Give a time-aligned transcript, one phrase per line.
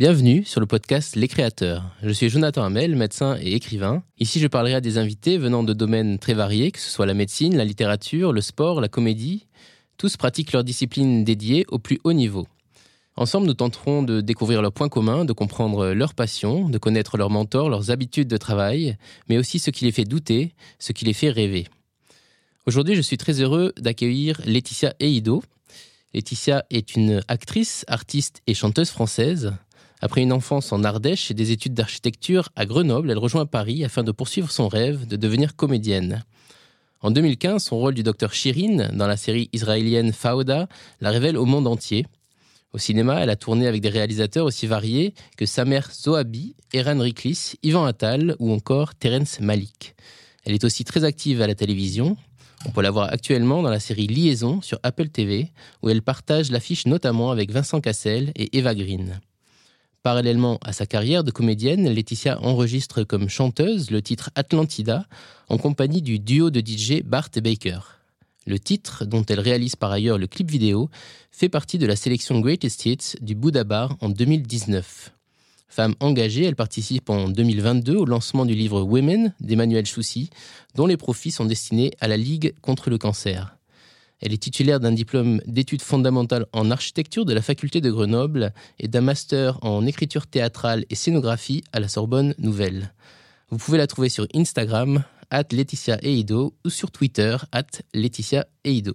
[0.00, 1.84] Bienvenue sur le podcast Les Créateurs.
[2.02, 4.02] Je suis Jonathan Hamel, médecin et écrivain.
[4.18, 7.12] Ici, je parlerai à des invités venant de domaines très variés, que ce soit la
[7.12, 9.46] médecine, la littérature, le sport, la comédie.
[9.98, 12.48] Tous pratiquent leur discipline dédiée au plus haut niveau.
[13.16, 17.28] Ensemble, nous tenterons de découvrir leurs points communs, de comprendre leurs passions, de connaître leurs
[17.28, 18.96] mentors, leurs habitudes de travail,
[19.28, 21.66] mais aussi ce qui les fait douter, ce qui les fait rêver.
[22.64, 25.42] Aujourd'hui, je suis très heureux d'accueillir Laetitia Eido.
[26.14, 29.52] Laetitia est une actrice, artiste et chanteuse française.
[30.02, 34.02] Après une enfance en Ardèche et des études d'architecture à Grenoble, elle rejoint Paris afin
[34.02, 36.24] de poursuivre son rêve de devenir comédienne.
[37.02, 40.68] En 2015, son rôle du docteur Shirin dans la série israélienne Fauda
[41.00, 42.06] la révèle au monde entier.
[42.72, 47.54] Au cinéma, elle a tourné avec des réalisateurs aussi variés que Samer Zohabi, Eran Riklis,
[47.62, 49.94] Ivan Attal ou encore Terence Malik.
[50.44, 52.16] Elle est aussi très active à la télévision.
[52.66, 55.50] On peut la voir actuellement dans la série Liaison sur Apple TV,
[55.82, 59.20] où elle partage l'affiche notamment avec Vincent Cassel et Eva Green.
[60.02, 65.04] Parallèlement à sa carrière de comédienne, Laetitia enregistre comme chanteuse le titre Atlantida
[65.50, 67.80] en compagnie du duo de DJ Bart Baker.
[68.46, 70.88] Le titre, dont elle réalise par ailleurs le clip vidéo,
[71.30, 75.12] fait partie de la sélection Greatest Hits du Bouddha Bar en 2019.
[75.68, 80.30] Femme engagée, elle participe en 2022 au lancement du livre Women d'Emmanuel Choussy,
[80.76, 83.59] dont les profits sont destinés à la Ligue contre le cancer.
[84.20, 88.88] Elle est titulaire d'un diplôme d'études fondamentales en architecture de la faculté de Grenoble et
[88.88, 92.92] d'un master en écriture théâtrale et scénographie à la Sorbonne Nouvelle.
[93.50, 98.94] Vous pouvez la trouver sur Instagram, at Laetitia Eido, ou sur Twitter, at Laetitia Eido.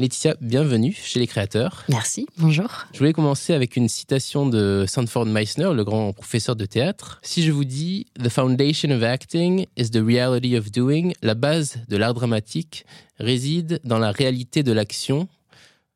[0.00, 1.84] Laetitia, bienvenue chez les créateurs.
[1.90, 2.86] Merci, bonjour.
[2.94, 7.20] Je voulais commencer avec une citation de Sanford Meisner, le grand professeur de théâtre.
[7.22, 11.80] Si je vous dis The foundation of acting is the reality of doing, la base
[11.86, 12.86] de l'art dramatique
[13.18, 15.28] réside dans la réalité de l'action,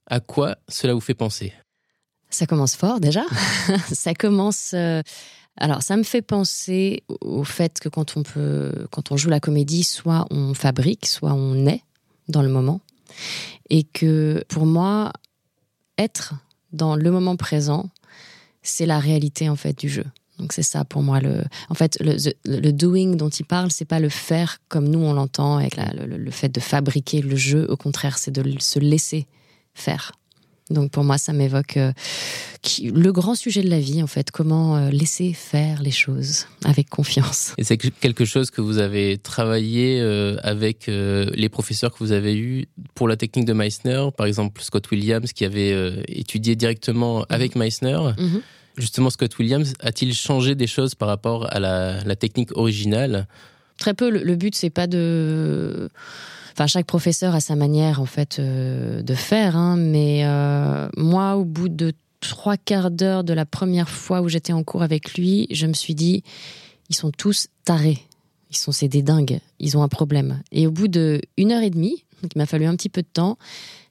[0.06, 1.54] à quoi cela vous fait penser?
[2.28, 3.22] Ça commence fort déjà.
[3.90, 4.72] ça commence.
[4.74, 5.00] Euh,
[5.56, 9.40] alors, ça me fait penser au fait que quand on peut, quand on joue la
[9.40, 11.80] comédie, soit on fabrique, soit on est
[12.28, 12.82] dans le moment.
[13.70, 15.12] Et que pour moi,
[15.98, 16.34] être
[16.72, 17.90] dans le moment présent,
[18.62, 20.04] c'est la réalité en fait du jeu.
[20.38, 21.44] Donc c'est ça pour moi le.
[21.68, 25.58] En fait, le, doing dont il parle, c'est pas le faire comme nous on l'entend
[25.58, 27.66] avec le, fait de fabriquer le jeu.
[27.70, 29.26] Au contraire, c'est de se laisser
[29.74, 30.12] faire.
[30.70, 31.92] Donc pour moi, ça m'évoque euh,
[32.82, 36.88] le grand sujet de la vie, en fait, comment euh, laisser faire les choses avec
[36.88, 37.52] confiance.
[37.58, 42.36] Et c'est quelque chose que vous avez travaillé euh, avec les professeurs que vous avez
[42.36, 47.56] eus pour la technique de Meissner, par exemple Scott Williams qui avait étudié directement avec
[47.56, 47.98] Meissner.
[48.18, 48.40] Mhm.
[48.76, 53.28] Justement, Scott Williams a-t-il changé des choses par rapport à la, technique originale?
[53.78, 54.10] Très peu.
[54.10, 55.90] Le, le but, c'est pas de
[56.54, 61.34] Enfin, chaque professeur a sa manière en fait euh, de faire, hein, mais euh, moi,
[61.34, 65.14] au bout de trois quarts d'heure de la première fois où j'étais en cours avec
[65.14, 66.22] lui, je me suis dit,
[66.90, 67.98] ils sont tous tarés.
[68.50, 69.40] Ils sont c'est des dingues.
[69.58, 70.42] Ils ont un problème.
[70.52, 72.04] Et au bout de une heure et demie,
[72.34, 73.38] il m'a fallu un petit peu de temps,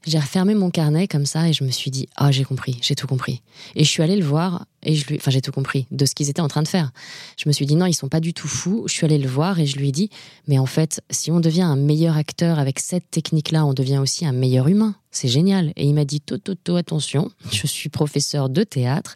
[0.06, 2.96] j'ai refermé mon carnet comme ça et je me suis dit ah j'ai compris, j'ai
[2.96, 3.42] tout compris.
[3.76, 6.14] Et je suis allée le voir et je lui, enfin j'ai tout compris de ce
[6.14, 6.92] qu'ils étaient en train de faire.
[7.38, 8.84] Je me suis dit non ils sont pas du tout fous.
[8.88, 10.10] Je suis allée le voir et je lui ai dit
[10.48, 14.00] mais en fait si on devient un meilleur acteur avec cette technique là, on devient
[14.00, 14.96] aussi un meilleur humain.
[15.12, 15.72] C'est génial.
[15.76, 19.16] Et il m'a dit toto attention, je suis professeur de théâtre.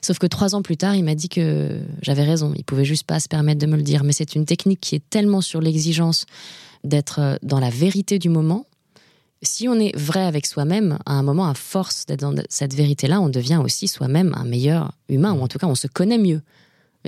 [0.00, 2.52] Sauf que trois ans plus tard il m'a dit que j'avais raison.
[2.56, 4.02] Il pouvait juste pas se permettre de me le dire.
[4.02, 6.26] Mais c'est une technique qui est tellement sur l'exigence
[6.84, 8.66] d'être dans la vérité du moment
[9.44, 13.20] si on est vrai avec soi-même, à un moment, à force d'être dans cette vérité-là,
[13.20, 16.42] on devient aussi soi-même un meilleur humain, ou en tout cas, on se connaît mieux.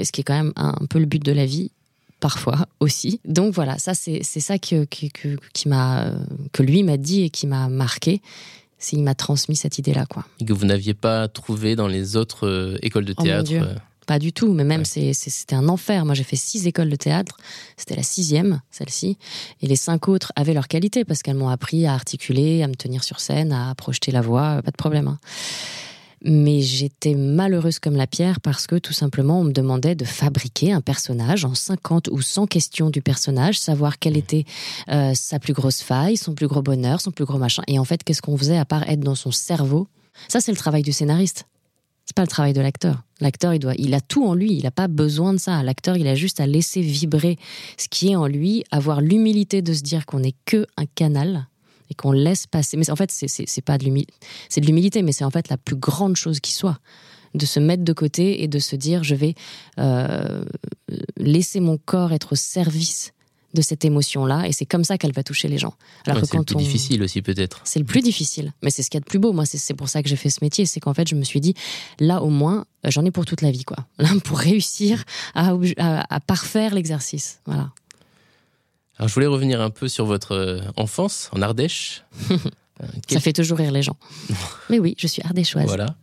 [0.03, 1.71] Ce qui est quand même un, peu le but de la vie,
[2.21, 3.21] parfois aussi.
[3.25, 6.13] Donc voilà, ça c'est ça que, qui m'a
[6.53, 8.21] que lui m'a dit et qui m'a marqué.
[8.79, 10.27] C'est il m'a transmis cette idée-là, quoi.
[10.39, 13.51] Et que vous n'aviez pas trouvé dans les autres euh, écoles de oh théâtre.
[13.55, 13.75] Euh,
[14.07, 16.05] pas du tout, mais même c'était un enfer.
[16.05, 17.37] Moi, j'ai fait six écoles de théâtre.
[17.77, 19.19] C'était la sixième, celle-ci.
[19.61, 22.75] Et les cinq autres avaient leur qualité parce qu'elles m'ont appris à articuler, à me
[22.75, 25.09] tenir sur scène, à projeter la voix, pas de problème.
[25.09, 25.19] Hein.
[26.25, 30.73] Mais j'étais malheureuse comme la pierre parce que tout simplement on me demandait de fabriquer
[30.73, 34.45] un personnage en 50 ou 100 questions du personnage, savoir quelle était
[34.89, 37.63] euh, sa plus grosse faille, son plus gros bonheur, son plus gros machin.
[37.69, 39.89] Et en fait, qu'est-ce qu'on faisait à part être dans son cerveau?
[40.29, 41.47] Ça, c'est le travail du scénariste.
[42.07, 43.03] C'est pas le travail de l'acteur.
[43.21, 44.53] L'acteur, il doit, il a tout en lui.
[44.53, 45.63] Il n'a pas besoin de ça.
[45.63, 47.37] L'acteur, il a juste à laisser vibrer
[47.77, 51.49] ce qui est en lui, avoir l'humilité de se dire qu'on n'est que un canal
[51.91, 52.77] et qu'on laisse passer.
[52.77, 54.15] Mais en fait, c'est pas de l'humilité,
[54.49, 56.79] c'est de l'humilité, mais c'est en fait la plus grande chose qui soit
[57.35, 59.35] de se mettre de côté et de se dire je vais
[59.79, 60.45] euh,
[61.17, 63.13] laisser mon corps être au service
[63.57, 65.75] de cette émotion-là, et c'est comme ça qu'elle va toucher les gens.
[66.07, 67.61] Alors c'est le plus difficile aussi peut-être.
[67.65, 69.33] C'est le plus difficile, mais c'est ce qu'il y a de plus beau.
[69.33, 71.41] Moi, c'est pour ça que j'ai fait ce métier, c'est qu'en fait, je me suis
[71.41, 71.55] dit,
[71.99, 73.79] là au moins, euh, j'en ai pour toute la vie, quoi.
[73.99, 75.05] Là, pour réussir
[75.35, 77.71] à, à, parfaire l'exercice, voilà.
[78.99, 82.05] Alors, je voulais revenir un peu sur votre euh, enfance en Ardèche.
[83.09, 83.97] Ça fait toujours rire les gens.
[84.71, 85.67] Mais oui, je suis ardéchoise.
[85.67, 85.97] Voilà.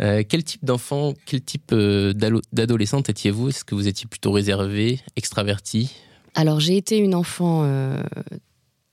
[0.00, 2.12] Euh, quel type d'enfant, quel type euh,
[2.52, 3.50] d'adolescente étiez-vous?
[3.50, 5.94] Est-ce que vous étiez plutôt réservé, extraverti?
[6.34, 8.02] Alors, j'ai été une enfant euh,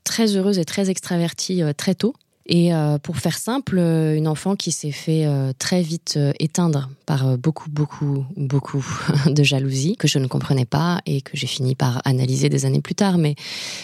[0.04, 2.16] très heureuse et très extravertie très tôt.
[2.48, 6.90] Et euh, pour faire simple, euh, une enfant qui s'est fait euh, très vite éteindre
[7.08, 8.86] par beaucoup, beaucoup, beaucoup
[9.26, 12.82] de jalousie que je ne comprenais pas et que j'ai fini par analyser des années
[12.82, 13.18] plus tard.
[13.18, 13.36] Mais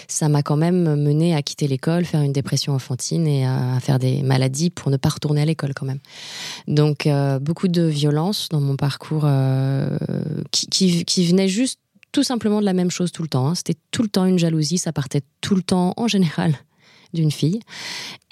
[0.08, 3.98] ça m'a quand même mené à quitter l'école, faire une dépression enfantine et à faire
[3.98, 6.00] des maladies pour ne pas retourner à l'école quand même.
[6.68, 7.08] Donc
[7.42, 9.28] beaucoup de violence dans mon parcours
[10.52, 11.80] qui, qui venait juste
[12.12, 13.48] tout simplement de la même chose tout le temps.
[13.48, 13.56] Hein.
[13.56, 16.56] C'était tout le temps une jalousie, ça partait tout le temps en général
[17.14, 17.60] d'une fille,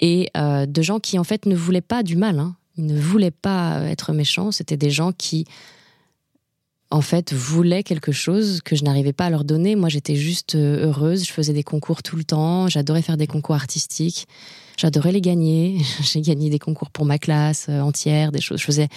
[0.00, 2.38] et euh, de gens qui en fait ne voulaient pas du mal.
[2.38, 2.56] Hein.
[2.76, 4.52] Ils ne voulaient pas être méchants.
[4.52, 5.46] C'était des gens qui
[6.92, 9.76] en fait, voulaient quelque chose que je n'arrivais pas à leur donner.
[9.76, 11.24] Moi, j'étais juste euh, heureuse.
[11.24, 12.66] Je faisais des concours tout le temps.
[12.66, 14.26] J'adorais faire des concours artistiques.
[14.76, 15.78] J'adorais les gagner.
[16.02, 18.58] J'ai gagné des concours pour ma classe euh, entière, des choses.
[18.58, 18.88] Je faisais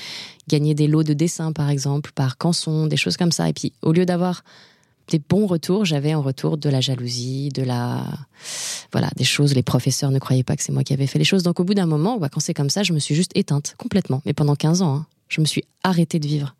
[0.48, 3.48] gagner des lots de dessin, par exemple, par canson, des choses comme ça.
[3.48, 4.44] Et puis, au lieu d'avoir
[5.10, 8.06] des bons retours, j'avais en retour de la jalousie, de la
[8.92, 11.26] voilà, des choses les professeurs ne croyaient pas que c'est moi qui avais fait les
[11.26, 11.44] choses.
[11.44, 13.76] Donc au bout d'un moment, bah, quand c'est comme ça, je me suis juste éteinte
[13.78, 14.22] complètement.
[14.26, 16.56] Mais pendant 15 ans, hein, je me suis arrêtée de vivre.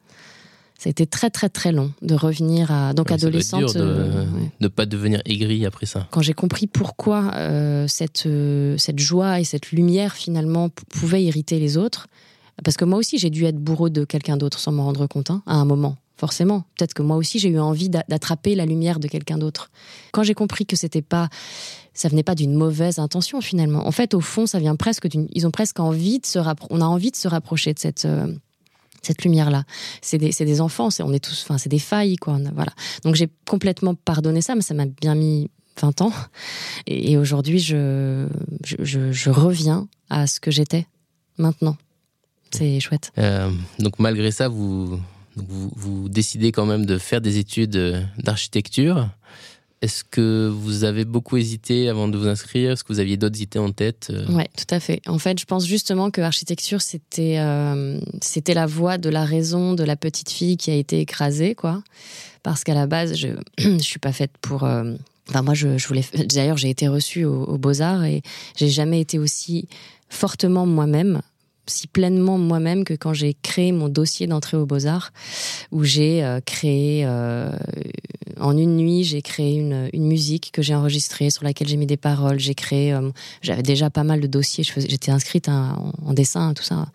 [0.78, 3.74] Ça a été très très très long de revenir à donc adolescente.
[3.76, 4.28] de
[4.60, 6.08] ne euh, pas devenir aigrie après ça.
[6.12, 11.58] Quand j'ai compris pourquoi euh, cette euh, cette joie et cette lumière finalement pouvaient irriter
[11.60, 12.08] les autres,
[12.66, 15.32] parce que moi aussi j'ai dû être bourreau de quelqu'un d'autre sans m'en rendre compte
[15.32, 16.66] hein, à un moment forcément.
[16.78, 19.70] Peut-être que moi aussi j'ai eu envie d'attraper la lumière de quelqu'un d'autre.
[20.12, 21.30] Quand j'ai compris que c'était pas,
[21.94, 23.88] ça venait pas d'une mauvaise intention finalement.
[23.88, 25.28] En fait, au fond, ça vient presque d'une.
[25.34, 26.40] Ils ont presque envie de se
[26.70, 28.06] On a envie de se rapprocher de cette.
[28.06, 28.34] Euh,
[29.06, 29.66] cette lumière-là,
[30.02, 32.40] c'est des, des, enfants, on est tous, enfin, c'est des failles, quoi.
[32.56, 32.72] voilà.
[33.04, 35.50] Donc j'ai complètement pardonné ça, mais ça m'a bien mis
[35.82, 36.14] 20 ans.
[36.88, 38.28] Et, aujourd'hui, je,
[38.64, 40.88] je, je, reviens à ce que j'étais
[41.38, 41.76] maintenant.
[42.52, 43.12] C'est chouette.
[43.18, 45.00] Euh, donc malgré ça, vous,
[45.36, 49.10] vous, décidez quand même de faire des études euh, d'architecture.
[49.82, 52.72] Est-ce que vous avez beaucoup hésité avant de vous inscrire?
[52.72, 54.26] Est-ce que vous aviez d'autres idées en tête euh?
[54.30, 55.02] Oui, tout à fait.
[55.08, 59.74] En fait, je pense justement que l'architecture, c'était euh, c'était la voie de la raison
[59.74, 61.84] de la petite fille qui a été écrasée, quoi.
[62.44, 63.30] Parce qu'à la base, je
[63.68, 64.64] ne suis pas faite pour...
[65.30, 66.04] Enfin, moi, je, voulais.
[66.34, 68.22] D'ailleurs, j'ai été reçue aux Beaux Arts et
[68.58, 69.68] j'ai jamais été aussi
[70.10, 71.22] fortement moi-même
[71.68, 75.12] si pleinement moi-même que quand j'ai créé mon dossier d'entrée aux Beaux-Arts,
[75.72, 77.52] où j'ai euh, créé, euh,
[78.40, 81.86] en une nuit, j'ai créé une, une, musique que j'ai enregistrée, sur laquelle j'ai mis
[81.86, 82.40] des paroles.
[82.40, 83.10] J'ai créé, euh,
[83.42, 86.88] j'avais déjà pas mal de dossiers, j'étais inscrite en, en, dessin, tout ça.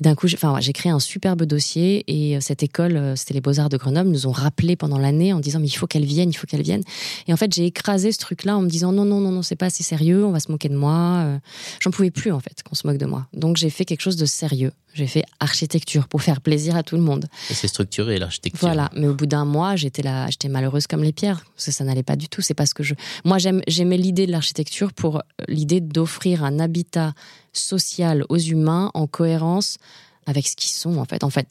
[0.00, 4.10] D'un coup, j'ai créé un superbe dossier et cette école, c'était les Beaux-Arts de Grenoble,
[4.10, 6.62] nous ont rappelé pendant l'année en disant, mais il faut qu'elle vienne, il faut qu'elle
[6.62, 6.82] vienne.
[7.26, 9.56] Et en fait, j'ai écrasé ce truc-là en me disant, non, non, non, non, c'est
[9.56, 11.38] pas assez sérieux, on va se moquer de moi.
[11.80, 13.26] J'en pouvais plus, en fait, qu'on se moque de moi.
[13.32, 14.72] Donc, j'ai fait quelque chose de sérieux.
[14.92, 17.26] J'ai fait architecture pour faire plaisir à tout le monde.
[17.48, 18.60] C'est structuré l'architecture.
[18.60, 21.44] Voilà, mais au bout d'un mois, j'étais là, j'étais malheureuse comme les pierres.
[21.56, 22.42] Ça, ça n'allait pas du tout.
[22.42, 27.14] C'est parce que je, moi, j'aimais l'idée de l'architecture pour euh, l'idée d'offrir un habitat
[27.52, 29.78] social aux humains en cohérence
[30.26, 31.24] avec ce qu'ils sont en fait.
[31.24, 31.48] En fait,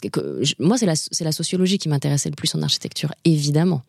[0.59, 3.81] moi c'est la, la, sociologie qui m'intéressait le plus en architecture, évidemment.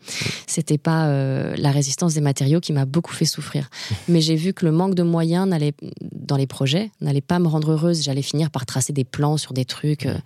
[0.46, 3.68] C'était pas euh, la résistance des matériaux qui m'a beaucoup fait souffrir,
[4.08, 5.74] mais j'ai vu que le manque de moyens n'allait
[6.12, 8.02] dans les projets n'allait pas me rendre heureuse.
[8.02, 10.18] J'allais finir par tracer des plans sur des trucs, euh,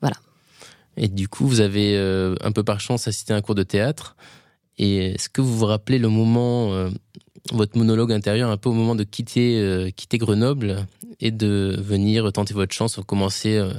[0.00, 0.16] voilà.
[0.96, 3.62] Et du coup, vous avez euh, un peu par chance assisté à un cours de
[3.64, 4.16] théâtre.
[4.78, 6.88] Et est-ce que vous vous rappelez le moment
[7.52, 10.86] votre monologue intérieur un peu au moment de quitter, euh, quitter Grenoble
[11.20, 13.72] et de venir tenter votre chance commencer euh,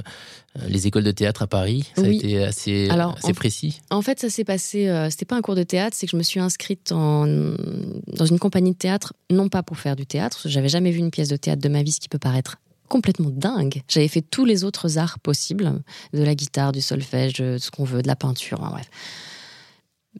[0.68, 1.90] les écoles de théâtre à Paris?
[1.96, 3.80] Ça a été assez, assez précis.
[3.90, 4.88] En fait, ça s'est passé.
[4.88, 8.26] Euh, c'était pas un cours de théâtre, c'est que je me suis inscrite en, dans
[8.26, 10.42] une compagnie de théâtre, non pas pour faire du théâtre.
[10.48, 12.56] J'avais jamais vu une pièce de théâtre de ma vie, ce qui peut paraître
[12.88, 13.82] complètement dingue.
[13.88, 17.82] J'avais fait tous les autres arts possibles, de la guitare, du solfège, de ce qu'on
[17.82, 18.88] veut, de la peinture, bref.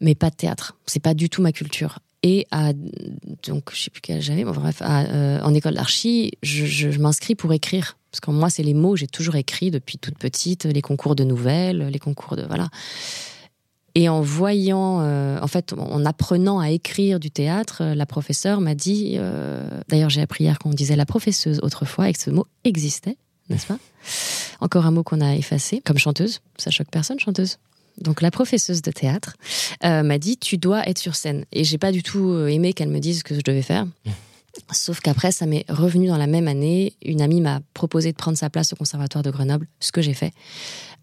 [0.01, 0.77] Mais pas de théâtre.
[0.87, 1.99] C'est pas du tout ma culture.
[2.23, 2.73] Et à,
[3.47, 7.97] donc, je sais plus quel j'avais, bref, euh, en école d'archi, je, m'inscris pour écrire.
[8.11, 11.25] Parce que moi, c'est les mots, j'ai toujours écrit depuis toute petite, les concours de
[11.25, 12.43] nouvelles, les concours de.
[12.43, 12.69] Voilà.
[13.95, 18.61] Et en voyant, euh, en fait, en apprenant à écrire du théâtre, euh, la professeure
[18.61, 19.19] m'a dit,
[19.89, 23.17] d'ailleurs j'ai appris hier qu'on disait la professeuse autrefois et que ce mot existait,
[23.51, 23.79] n'est-ce pas?
[24.61, 26.41] Encore un mot qu'on a effacé, comme chanteuse.
[26.59, 27.59] Ça choque personne, chanteuse?
[28.01, 29.37] Donc la professeuse de théâtre,
[29.83, 31.45] m'a dit tu dois être sur scène.
[31.53, 33.87] Et j'ai pas du tout aimé qu'elle me dise ce que je devais faire.
[34.73, 36.95] Sauf qu'après, ça m'est revenu dans la même année.
[37.05, 40.15] Une amie m'a proposé de prendre sa place au Conservatoire de Grenoble, ce que j'ai
[40.15, 40.33] fait.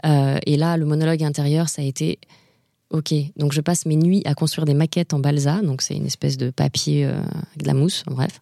[0.03, 2.19] et là, le monologue intérieur, ça a été
[2.93, 6.05] Ok, donc je passe mes nuits à construire des maquettes en balsa, donc c'est une
[6.05, 8.39] espèce de papier euh, avec de la mousse, bref.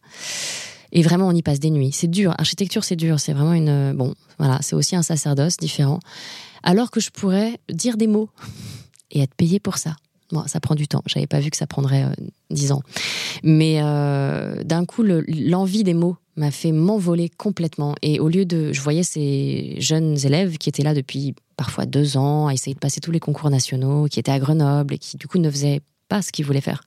[0.91, 1.93] Et vraiment, on y passe des nuits.
[1.93, 2.35] C'est dur.
[2.37, 3.17] Architecture, c'est dur.
[3.21, 3.93] C'est vraiment une.
[3.93, 5.99] Bon, voilà, c'est aussi un sacerdoce différent.
[6.63, 8.29] Alors que je pourrais dire des mots
[9.11, 9.95] et être payé pour ça.
[10.31, 11.03] Bon, ça prend du temps.
[11.07, 12.13] J'avais pas vu que ça prendrait euh,
[12.49, 12.81] dix ans.
[13.43, 17.95] Mais euh, d'un coup, l'envie des mots m'a fait m'envoler complètement.
[18.01, 18.71] Et au lieu de.
[18.71, 22.79] Je voyais ces jeunes élèves qui étaient là depuis parfois deux ans, à essayer de
[22.79, 25.81] passer tous les concours nationaux, qui étaient à Grenoble et qui, du coup, ne faisaient
[26.07, 26.83] pas ce qu'ils voulaient faire.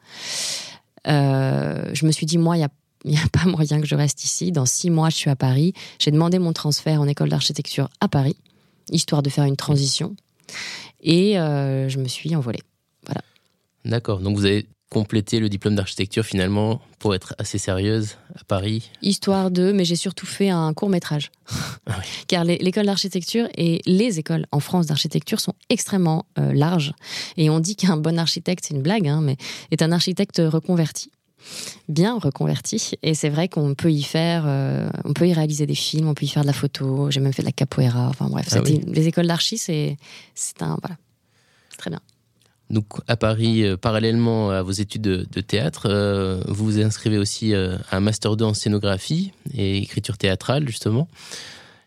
[1.07, 2.66] Euh, je me suis dit, moi, il
[3.04, 4.52] n'y a pas moyen que je reste ici.
[4.52, 5.75] Dans six mois, je suis à Paris.
[5.99, 8.37] J'ai demandé mon transfert en école d'architecture à Paris,
[8.91, 10.17] histoire de faire une transition.
[11.03, 12.62] Et euh, je me suis envolée.
[13.07, 13.21] Voilà.
[13.85, 14.21] D'accord.
[14.21, 19.50] Donc vous avez complété le diplôme d'architecture finalement pour être assez sérieuse à Paris Histoire
[19.50, 21.31] de, mais j'ai surtout fait un court métrage.
[21.87, 26.95] Ah Car l'école d'architecture et les écoles en France d'architecture sont extrêmement euh, larges.
[27.37, 29.37] Et on dit qu'un bon architecte, c'est une blague, hein, mais
[29.71, 31.11] est un architecte reconverti
[31.89, 32.93] bien reconverti.
[33.03, 36.15] Et c'est vrai qu'on peut y faire, euh, on peut y réaliser des films, on
[36.15, 37.11] peut y faire de la photo.
[37.11, 38.09] J'ai même fait de la capoeira.
[38.09, 39.97] Enfin bref, ah les écoles d'archi, c'est
[40.61, 40.97] un voilà,
[41.79, 42.01] très bien.
[42.71, 47.55] Donc à Paris, euh, parallèlement à vos études de, théâtre, euh, vous vous inscrivez aussi
[47.55, 51.09] à un master 2 en scénographie et écriture théâtrale justement.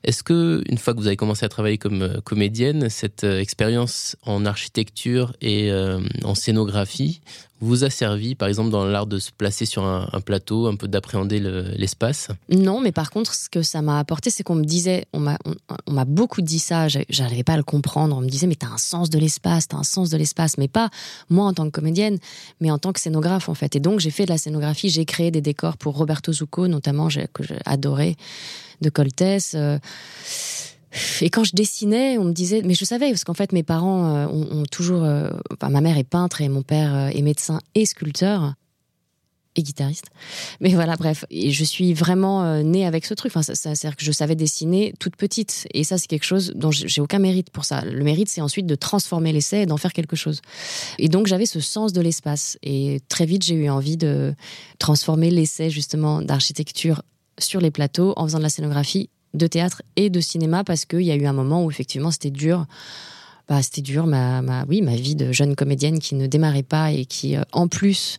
[0.03, 4.45] Est-ce que, une fois que vous avez commencé à travailler comme comédienne, cette expérience en
[4.45, 7.19] architecture et euh, en scénographie
[7.59, 10.87] vous a servi, par exemple, dans l'art de se placer sur un, plateau, un peu
[10.87, 12.29] d'appréhender l'espace?
[12.49, 16.05] Non, mais par contre, ce que ça m'a apporté, c'est qu'on me disait, on m'a
[16.05, 18.15] beaucoup dit ça, j'arrivais pas à le comprendre.
[18.15, 20.67] On me disait, mais t'as un sens de l'espace, t'as un sens de l'espace, mais
[20.67, 20.89] pas
[21.29, 22.17] moi en tant que comédienne,
[22.61, 23.75] mais en tant que scénographe, en fait.
[23.75, 27.07] Et donc, j'ai fait de la scénographie, j'ai créé des décors pour Roberto Zucco, notamment,
[27.07, 28.15] que j'ai adoré
[28.81, 29.53] de Coltès.
[29.55, 29.79] Euh.
[31.21, 34.15] Et quand je dessinais, on me disait, mais je savais, parce qu'en fait, mes parents
[34.15, 35.03] euh, ont, toujours.
[35.03, 38.53] Euh, enfin, ma mère est peintre et mon père est médecin et sculpteur
[39.55, 40.05] et guitariste.
[40.61, 43.31] Mais voilà, bref, et je suis vraiment née avec ce truc.
[43.31, 46.69] Enfin, ça, c'est-à-dire que je savais dessiner toute petite, et ça, c'est quelque chose dont
[46.69, 47.83] j'ai aucun mérite pour ça.
[47.83, 50.41] Le mérite, c'est ensuite de transformer l'essai et d'en faire quelque chose.
[50.99, 54.35] Et donc, j'avais ce sens de l'espace, et très vite, j'ai eu envie de
[54.77, 57.01] transformer l'essai justement d'architecture
[57.39, 61.01] sur les plateaux en faisant de la scénographie de théâtre et de cinéma parce qu'il
[61.01, 62.65] y a eu un moment où effectivement c'était dur.
[63.47, 66.91] Bah, c'était dur, ma, ma, oui, ma vie de jeune comédienne qui ne démarrait pas
[66.91, 68.17] et qui, euh, en plus,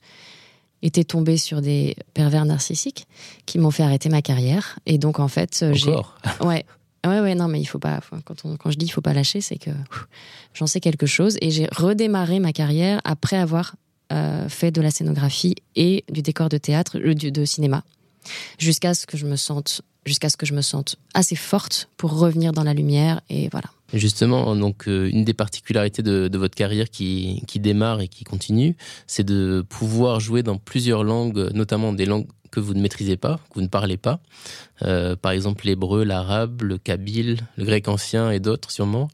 [0.81, 3.07] était tombée sur des pervers narcissiques
[3.45, 4.79] qui m'ont fait arrêter ma carrière.
[4.87, 5.95] Et donc, en fait, euh, j'ai.
[6.41, 6.65] Ouais.
[7.07, 8.01] Ouais, ouais, non, mais il faut pas.
[8.25, 9.71] Quand, on, quand je dis il faut pas lâcher, c'est que
[10.53, 11.39] j'en sais quelque chose.
[11.41, 13.77] Et j'ai redémarré ma carrière après avoir
[14.13, 17.85] euh, fait de la scénographie et du décor de théâtre, de cinéma
[18.59, 22.19] jusqu'à ce que je me sente jusqu'à ce que je me sente assez forte pour
[22.19, 23.69] revenir dans la lumière et voilà.
[23.95, 28.77] Justement, donc euh, une des particularités de, votre carrière qui, qui, démarre et qui continue,
[29.07, 33.39] c'est de pouvoir jouer dans plusieurs langues, notamment des langues que vous ne maîtrisez pas,
[33.51, 34.21] que vous ne parlez pas.
[34.83, 39.09] Euh, par exemple l'hébreu, l'arabe, le kabyle, le grec ancien et d'autres sûrement.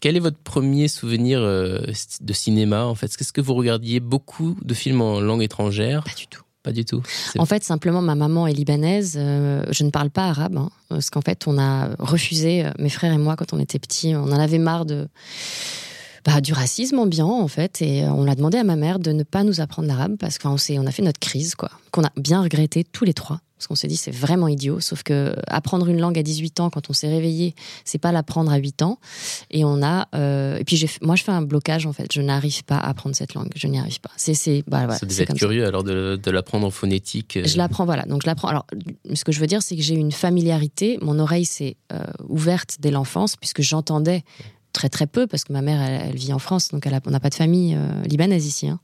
[0.00, 1.80] Quel est votre premier souvenir euh,
[2.20, 3.06] de cinéma en fait?
[3.20, 6.04] Est-ce que vous regardiez beaucoup de films en langue étrangère?
[6.04, 6.42] Pas du tout.
[6.62, 7.02] Pas du tout.
[7.38, 9.14] En fait, simplement, ma maman est libanaise.
[9.16, 12.90] Euh, je ne parle pas arabe, hein, parce qu'en fait, on a refusé, euh, mes
[12.90, 15.08] frères et moi, quand on était petits, on en avait marre de,
[16.26, 17.80] bah, du racisme ambiant, en fait.
[17.80, 20.38] Et euh, on l'a demandé à ma mère de ne pas nous apprendre l'arabe, parce
[20.38, 23.66] qu'on on a fait notre crise, quoi, qu'on a bien regretté tous les trois parce
[23.66, 24.80] qu'on s'est dit c'est vraiment idiot.
[24.80, 28.50] Sauf que apprendre une langue à 18 ans quand on s'est réveillé, c'est pas l'apprendre
[28.50, 28.98] à 8 ans.
[29.50, 32.10] Et on a euh, et puis moi je fais un blocage en fait.
[32.10, 33.50] Je n'arrive pas à apprendre cette langue.
[33.54, 34.08] Je n'y arrive pas.
[34.16, 37.36] C'est c'est bah, voilà, ça être curieux alors de, de l'apprendre en phonétique.
[37.36, 37.44] Euh.
[37.44, 38.04] Je l'apprends voilà.
[38.04, 38.48] Donc je l'apprends.
[38.48, 38.66] Alors
[39.12, 40.98] ce que je veux dire c'est que j'ai une familiarité.
[41.02, 44.24] Mon oreille s'est euh, ouverte dès l'enfance puisque j'entendais
[44.72, 47.20] très très peu parce que ma mère elle, vit en France donc elle on n'a
[47.20, 48.80] pas de famille euh, libanaise ici hein.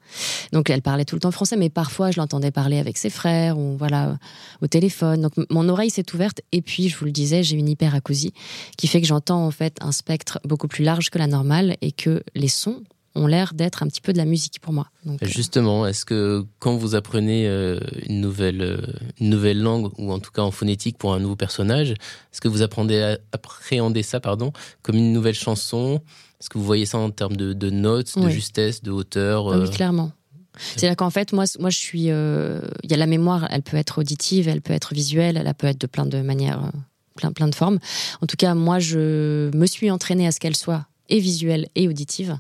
[0.53, 3.59] donc elle parlait tout le temps français mais parfois je l'entendais parler avec ses frères
[3.59, 4.19] ou voilà
[4.63, 7.69] au téléphone donc mon oreille s'est ouverte et puis je vous le disais j'ai une
[7.69, 8.33] hyperacousie
[8.77, 11.93] qui fait que j'entends en fait un spectre beaucoup plus large que la normale et
[11.93, 12.83] que les sons
[13.17, 14.89] ont l'air d'être un petit peu de la musique pour moi.
[15.07, 18.77] Euh, Justement, est-ce que quand vous apprenez euh, une nouvelle, euh,
[19.21, 22.49] une nouvelle langue, ou en tout cas en phonétique pour un nouveau personnage, est-ce que
[22.49, 26.01] vous apprenez à appréhender ça pardon, comme une nouvelle chanson?
[26.41, 29.71] Est-ce que vous voyez ça en termes de, notes, de justesse, de hauteur ah Oui,
[29.71, 30.13] clairement.
[30.59, 32.05] C'est-à-dire qu'en fait, moi, moi, je suis.
[32.05, 35.67] Il y a la mémoire, elle peut être auditive, elle peut être visuelle, elle peut
[35.67, 36.71] être de plein de manières,
[37.15, 37.79] plein, plein de formes.
[38.21, 41.89] En tout cas, moi, je me suis entraînée à ce qu'elle soit et visuelle et
[41.89, 42.39] auditive.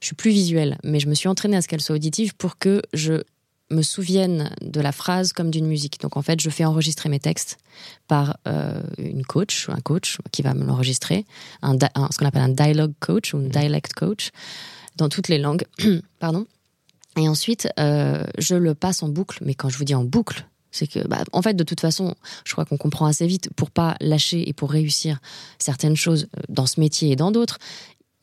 [0.00, 2.58] Je suis plus visuelle, mais je me suis entraînée à ce qu'elle soit auditive pour
[2.58, 3.22] que je
[3.70, 6.00] me souvienne de la phrase comme d'une musique.
[6.00, 7.58] Donc en fait, je fais enregistrer mes textes
[8.08, 11.24] par euh, une coach, un coach qui va me l'enregistrer,
[11.62, 14.30] un, ce qu'on appelle un dialogue coach ou un dialect coach,
[14.96, 15.64] dans toutes les langues.
[16.18, 16.46] Pardon.
[17.16, 19.38] Et ensuite, euh, je le passe en boucle.
[19.44, 22.14] Mais quand je vous dis en boucle, c'est que, bah, en fait, de toute façon,
[22.44, 25.20] je crois qu'on comprend assez vite pour pas lâcher et pour réussir
[25.58, 27.58] certaines choses euh, dans ce métier et dans d'autres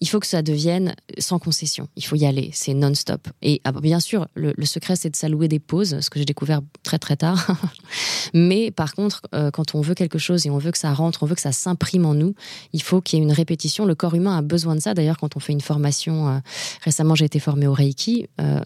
[0.01, 1.87] il faut que ça devienne sans concession.
[1.95, 3.27] Il faut y aller, c'est non-stop.
[3.43, 6.61] Et ah, bien sûr, le, secret, c'est de s'allouer des pauses, ce que j'ai découvert
[6.81, 7.55] très très tard.
[8.33, 11.21] Mais par contre, euh, quand on veut quelque chose et on veut que ça rentre,
[11.21, 12.33] on veut que ça s'imprime en nous,
[12.73, 13.85] il faut qu'il y ait une répétition.
[13.85, 14.95] Le corps humain a besoin de ça.
[14.95, 16.39] D'ailleurs, quand on fait une formation, euh,
[16.83, 18.59] récemment j'ai été formée au Reiki, euh,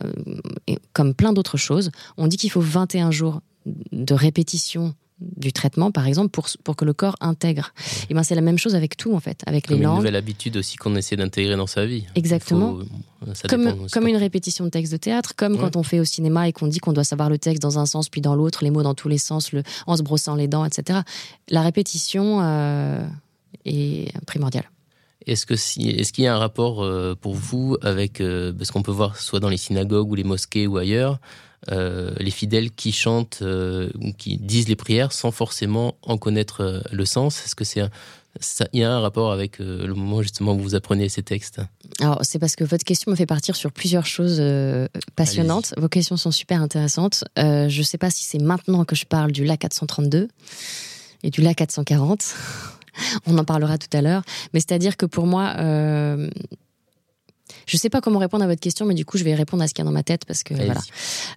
[0.68, 5.91] et comme plein d'autres choses, on dit qu'il faut 21 jours de répétition du traitement,
[5.91, 7.74] par exemple, pour, pour que le corps intègre.
[8.10, 9.93] Et ben c'est la même chose avec tout, en fait, avec les langues.
[9.93, 12.05] une nouvelle habitude aussi qu'on essaie d'intégrer dans sa vie.
[12.15, 12.79] Exactement.
[13.25, 16.50] Euh, comme, comme une répétition de texte de théâtre, comme quand on fait au cinéma
[16.50, 18.72] et qu'on dit qu'on doit savoir le texte dans un sens puis dans l'autre, les
[18.72, 21.00] mots dans tous les sens, le, en se brossant les dents, etc.
[21.50, 23.07] La répétition euh,
[23.63, 24.69] est primordiale.
[25.25, 28.84] Est-ce que si, est-ce qu'il y a un rapport euh, pour vous avec ce qu'on
[28.84, 31.19] peut voir soit dans les synagogues ou les mosquées ou ailleurs,
[31.72, 36.62] euh, les fidèles qui chantent euh, ou qui disent les prières sans forcément en connaître
[36.62, 37.84] euh, le sens Est-ce que c'est
[38.74, 41.62] il y a un rapport avec le moment justement où vous apprenez ces textes?
[42.01, 44.43] Alors c'est parce que votre question me fait partir sur plusieurs choses
[45.15, 45.74] passionnantes.
[45.77, 47.24] Vos questions sont super intéressantes.
[47.38, 50.27] je ne sais pas si c'est maintenant que je parle du La 432
[51.24, 52.36] et du La 440.
[53.25, 54.24] On en parlera tout à l'heure.
[54.53, 55.55] Mais c'est-à-dire que pour moi,
[57.65, 59.67] je sais pas comment répondre à votre question, mais du coup, je vais répondre à
[59.67, 60.81] ce qu'il y a dans ma tête parce que voilà.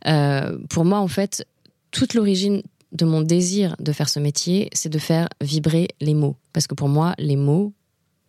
[0.06, 1.46] Euh, pour moi, en fait,
[1.90, 6.36] toute l'origine de mon désir de faire ce métier, c'est de faire vibrer les mots.
[6.52, 7.72] Parce que pour moi, les mots,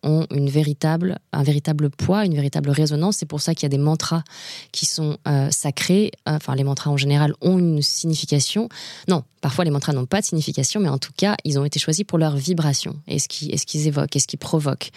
[0.03, 3.17] ont une véritable, un véritable poids, une véritable résonance.
[3.17, 4.23] C'est pour ça qu'il y a des mantras
[4.71, 6.11] qui sont euh, sacrés.
[6.25, 8.69] Enfin, les mantras en général ont une signification.
[9.07, 11.79] Non, parfois les mantras n'ont pas de signification, mais en tout cas, ils ont été
[11.79, 14.91] choisis pour leur vibration et ce qu'ils évoquent et ce qu'ils provoquent.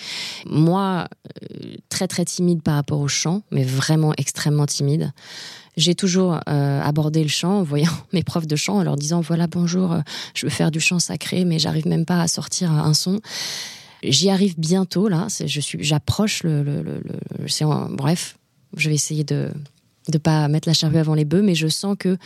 [0.46, 5.12] Moi, euh, très très timide par rapport au chant, mais vraiment extrêmement timide.
[5.76, 9.20] J'ai toujours euh, abordé le chant en voyant mes profs de chant en leur disant
[9.20, 9.96] voilà bonjour,
[10.34, 13.20] je veux faire du chant sacré, mais j'arrive même pas à sortir un son.
[14.02, 15.28] J'y arrive bientôt là.
[15.44, 17.02] Je suis, j'approche le,
[17.90, 18.38] bref,
[18.76, 19.50] je vais essayer de
[20.12, 22.16] ne pas mettre la charrue avant les bœufs, mais je sens que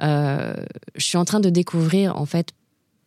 [0.00, 0.54] euh,
[0.96, 2.50] je suis en train de découvrir en fait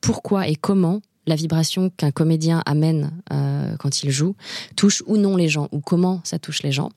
[0.01, 4.36] pourquoi et comment la vibration qu'un comédien amène euh, quand il joue
[4.75, 6.89] touche ou non les gens, ou comment ça touche les gens.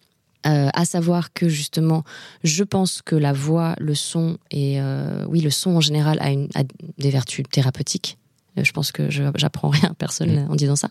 [0.47, 2.05] Euh, à savoir que justement,
[2.43, 4.79] je pense que la voix, le son et
[5.29, 6.65] oui, le son en général a, une, a
[6.99, 8.19] des vertus thérapeutiques
[8.63, 10.51] je pense que j'apprends rien à personne mm.
[10.51, 10.89] en disant ça.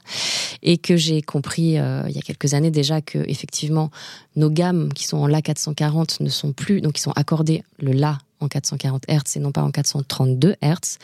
[0.62, 3.92] Et que j'ai compris euh, il y a quelques années déjà que effectivement
[4.36, 7.92] nos gammes qui sont en La 440 ne sont plus, donc ils sont accordés le
[7.92, 10.98] La en 440 Hz et non pas en 432 Hz,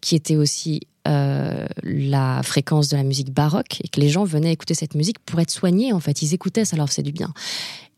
[0.00, 4.52] qui était aussi euh, la fréquence de la musique baroque et que les gens venaient
[4.52, 6.22] écouter cette musique pour être soignés en fait.
[6.22, 7.32] Ils écoutaient, ça leur faisait du bien.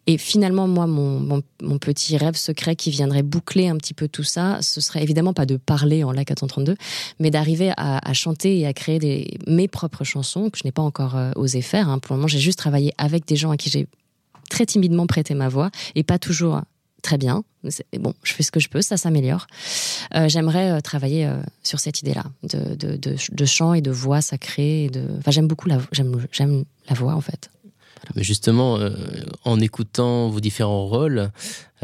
[0.06, 1.42] Et finalement, moi, mon,
[1.78, 5.46] petit rêve secret qui viendrait boucler un petit peu tout ça, ce serait évidemment pas
[5.46, 6.76] de parler en la 432,
[7.18, 10.82] mais d'arriver à, chanter et à créer des, mes propres chansons que je n'ai pas
[10.82, 11.88] encore euh, osé faire.
[11.88, 11.98] Hein.
[11.98, 13.86] Pour le moment, j'ai juste travaillé avec des gens à qui j'ai
[14.50, 16.60] très timidement prêté ma voix et pas toujours
[17.02, 17.42] très bien.
[17.98, 19.46] Bon, je fais ce que je peux, ça s'améliore.
[20.14, 21.30] Euh, j'aimerais euh, travailler
[21.62, 24.90] sur cette idée-là de, chant et de voix sacrée.
[25.18, 27.50] Enfin, j'aime beaucoup la, la voix en fait.
[28.14, 28.90] Mais justement, euh,
[29.44, 31.30] en écoutant vos différents rôles,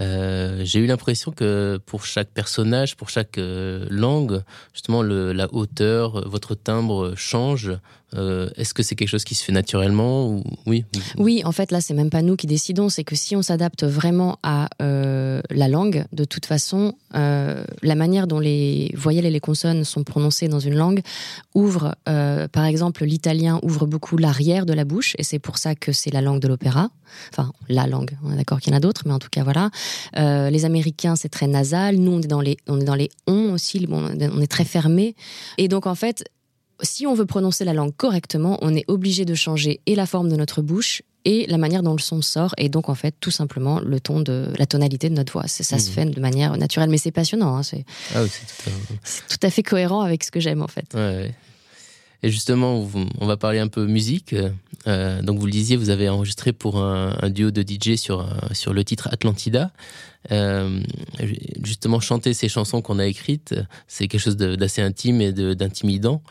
[0.00, 6.28] euh, j'ai eu l'impression que pour chaque personnage, pour chaque euh, langue, justement, la hauteur,
[6.28, 7.72] votre timbre change.
[8.12, 10.84] Est-ce que c'est quelque chose qui se fait naturellement ou oui?
[11.16, 12.88] Oui, en fait, là, c'est même pas nous qui décidons.
[12.88, 18.40] C'est que si on s'adapte vraiment à la langue, de toute façon, la manière dont
[18.40, 21.02] les voyelles et les consonnes sont prononcées dans une langue
[21.54, 25.92] ouvre, par exemple, l'italien ouvre beaucoup l'arrière de la bouche, et c'est pour ça que
[25.92, 26.90] c'est la langue de l'opéra.
[27.32, 28.16] Enfin, la langue.
[28.24, 29.70] On est d'accord qu'il y en a d'autres, mais en tout cas, voilà.
[30.16, 31.96] Euh, les Américains, c'est très nasal.
[31.96, 33.87] Nous, on est dans les, on est dans les on aussi.
[33.90, 35.14] on est très fermé.
[35.59, 36.24] Et donc, en fait,
[36.83, 40.29] si on veut prononcer la langue correctement, on est obligé de changer et la forme
[40.29, 43.31] de notre bouche et la manière dont le son sort et donc en fait tout
[43.31, 45.92] simplement le ton de la tonalité de notre voix ça se mmh.
[45.92, 47.61] fait de manière naturelle mais c'est passionnant hein,
[48.14, 51.35] ah c'est tout, à fait cohérent avec ce que j'aime en fait ouais.
[52.22, 52.87] Et justement,
[53.18, 54.35] on va parler un peu musique.
[54.87, 58.72] Euh, donc, vous le disiez, vous avez enregistré pour un, duo de DJ sur, sur
[58.72, 59.70] le titre Atlantida.
[60.30, 60.80] Euh,
[61.62, 63.54] justement, chanter ces chansons qu'on a écrites,
[63.88, 66.22] c'est quelque chose d'assez intime et d'intimidant.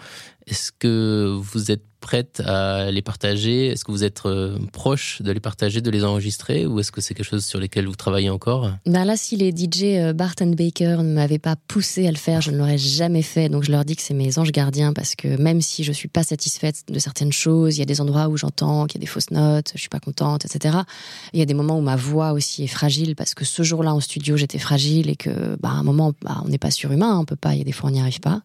[0.48, 3.68] Est-ce que vous êtes prête à les partager?
[3.68, 6.66] Est-ce que vous êtes euh, proche de les partager, de les enregistrer?
[6.66, 8.72] Ou est-ce que c'est quelque chose sur lequel vous travaillez encore?
[8.86, 12.42] Ben Là, si les DJ euh, Barton Baker ne m'avaient pas poussé à le faire,
[12.42, 13.50] je ne l'aurais jamais fait.
[13.50, 16.08] Donc je leur dis que c'est mes anges gardiens parce que même si je suis
[16.08, 19.06] pas satisfaite de certaines choses, il y a des endroits où j'entends qu'il y a
[19.06, 20.78] des fausses notes, je suis pas contente, etc.
[21.34, 23.94] Il y a des moments où ma voix aussi est fragile parce que ce jour-là
[23.94, 27.26] en studio, j'étais fragile et que, bah, un moment, bah, on n'est pas surhumain, on
[27.26, 28.42] peut pas, il y a des fois on n'y arrive pas.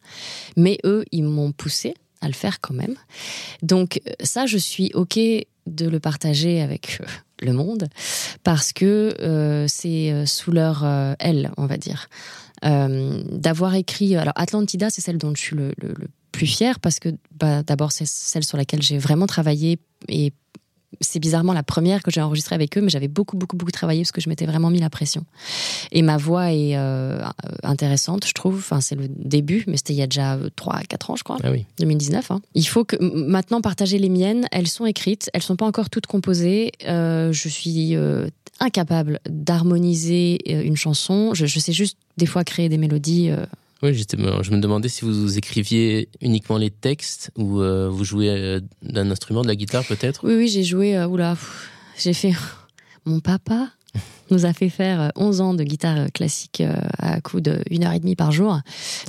[0.56, 2.94] Mais eux, ils m'ont poussé à le faire quand même.
[3.62, 5.18] Donc ça, je suis OK
[5.66, 7.06] de le partager avec euh,
[7.40, 7.88] le monde
[8.42, 10.84] parce que euh, c'est euh, sous leur
[11.18, 12.08] aile, on va dire.
[12.62, 15.74] D'avoir écrit, alors Atlantida, c'est celle dont je suis le,
[16.32, 20.32] plus fière parce que bah, d'abord c'est celle sur laquelle j'ai vraiment travaillé et
[21.00, 24.02] c'est bizarrement la première que j'ai enregistrée avec eux, mais j'avais beaucoup, beaucoup, beaucoup travaillé
[24.02, 25.24] parce que je m'étais vraiment mis la pression.
[25.92, 27.22] Et ma voix est euh,
[27.62, 28.56] intéressante, je trouve.
[28.56, 31.38] Enfin, c'est le début, mais c'était il y a déjà 3 4 ans, je crois.
[31.42, 31.64] Ah oui.
[31.78, 32.30] 2019.
[32.30, 32.40] Hein.
[32.54, 34.46] Il faut que maintenant partager les miennes.
[34.52, 36.72] Elles sont écrites, elles sont pas encore toutes composées.
[36.86, 38.28] Euh, je suis euh,
[38.60, 41.34] incapable d'harmoniser une chanson.
[41.34, 43.30] Je, je, sais juste des fois créer des mélodies
[43.84, 48.30] oui, justement, je me demandais si vous écriviez uniquement les textes ou euh, vous jouez
[48.30, 50.26] euh, d'un instrument, de la guitare peut-être?
[50.26, 51.36] Oui, oui, j'ai joué, euh, oula,
[51.98, 52.32] j'ai fait...
[53.06, 53.68] Mon papa
[54.30, 56.62] nous a fait faire 11 ans de guitare classique
[56.98, 58.58] à coup de heure et demie par jour.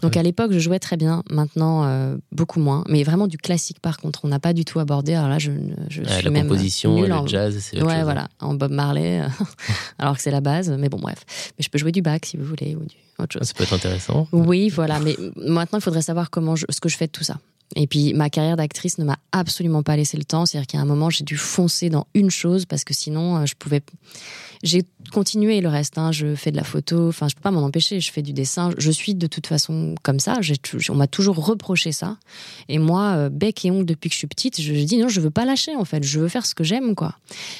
[0.01, 1.23] Donc à l'époque, je jouais très bien.
[1.29, 2.83] Maintenant, beaucoup moins.
[2.89, 5.13] Mais vraiment du classique, par contre, on n'a pas du tout abordé.
[5.13, 5.51] Alors là, je,
[5.89, 7.25] je suis la composition, le en...
[7.25, 9.21] jazz, c'est Ouais, voilà, en Bob Marley,
[9.99, 10.69] alors que c'est la base.
[10.77, 11.25] Mais bon, bref.
[11.57, 14.27] Mais je peux jouer du bac si vous voulez ou du ça peut être intéressant.
[14.31, 14.99] Oui, voilà.
[14.99, 17.37] Mais maintenant, il faudrait savoir comment ce que je fais de tout ça.
[17.75, 20.45] Et puis, ma carrière d'actrice ne m'a absolument pas laissé le temps.
[20.45, 23.55] C'est-à-dire qu'à un moment, j'ai dû foncer dans une chose parce que sinon, euh, je
[23.55, 23.81] pouvais.
[24.63, 25.97] J'ai continué le reste.
[25.97, 26.11] Hein.
[26.11, 27.09] Je fais de la photo.
[27.09, 27.99] Enfin, je peux pas m'en empêcher.
[27.99, 28.69] Je fais du dessin.
[28.77, 30.39] Je suis de toute façon comme ça.
[30.89, 32.17] On m'a toujours reproché ça.
[32.69, 35.19] Et moi, euh, bec et ongle depuis que je suis petite, je, dis non, je
[35.19, 36.03] veux pas lâcher en fait.
[36.03, 37.15] Je veux faire ce que j'aime, quoi.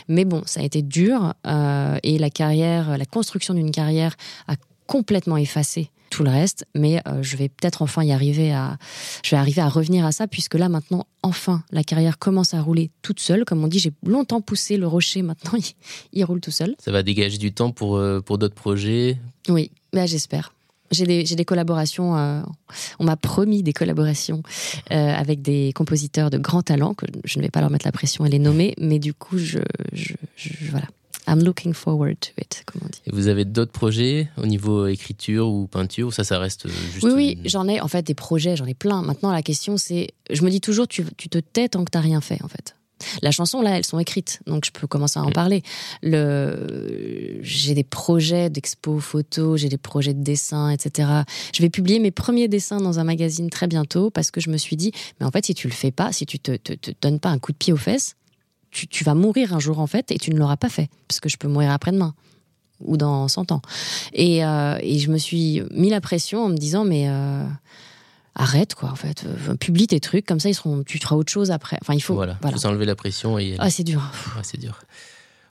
[0.07, 1.33] Mais bon, ça a été dur.
[1.47, 4.15] Euh, et la carrière, la construction d'une carrière
[4.47, 4.55] a
[4.87, 8.77] complètement effacé tout le reste, mais euh, je vais peut-être enfin y arriver à,
[9.23, 12.61] je vais arriver à revenir à ça puisque là maintenant, enfin, la carrière commence à
[12.61, 13.45] rouler toute seule.
[13.45, 15.53] Comme on dit, j'ai longtemps poussé le rocher, maintenant
[16.13, 16.75] il, roule tout seul.
[16.79, 19.17] Ça va dégager du temps pour euh, pour d'autres projets?
[19.49, 20.53] Oui, bah, j'espère.
[20.91, 22.41] J'ai des, des, collaborations, euh,
[22.99, 24.43] on m'a promis des collaborations
[24.91, 28.23] avec des compositeurs de grand talent, que je ne vais pas leur mettre la pression
[28.23, 29.57] à les nommer, mais du coup, je,
[29.93, 30.13] je
[30.69, 30.85] voilà,
[31.27, 33.01] I'm looking forward to it, comme on dit.
[33.05, 37.03] Et vous avez d'autres projets au niveau écriture ou peinture ou ça, ça reste juste.
[37.03, 39.01] Oui, oui, j'en ai en fait des projets, j'en ai plein.
[39.01, 42.01] Maintenant, la question c'est, je me dis toujours, tu, tu te tais tant que t'as
[42.01, 42.75] rien fait en fait.
[43.21, 45.63] La chanson, là, elles sont écrites, donc je peux commencer à en parler.
[46.01, 47.39] Le...
[47.41, 51.09] J'ai des projets d'expo photos, j'ai des projets de dessin, etc.
[51.53, 54.57] Je vais publier mes premiers dessins dans un magazine très bientôt parce que je me
[54.57, 56.91] suis dit, mais en fait, si tu le fais pas, si tu te, te, te
[57.01, 58.15] donnes pas un coup de pied aux fesses,
[58.75, 61.29] tu, vas mourir un jour en fait et tu ne l'auras pas fait parce que
[61.29, 62.13] je peux mourir après-demain
[62.81, 63.61] ou dans 100 ans.
[64.13, 67.45] Et, euh, et, je me suis mis la pression en me disant mais euh,
[68.35, 71.31] arrête quoi en fait, euh, publie tes trucs comme ça ils seront, tu feras autre
[71.31, 71.77] chose après.
[71.81, 72.57] Enfin il faut voilà, voilà.
[72.57, 74.11] faut enlever la pression et ah c'est dur.
[74.43, 74.79] c'est dur.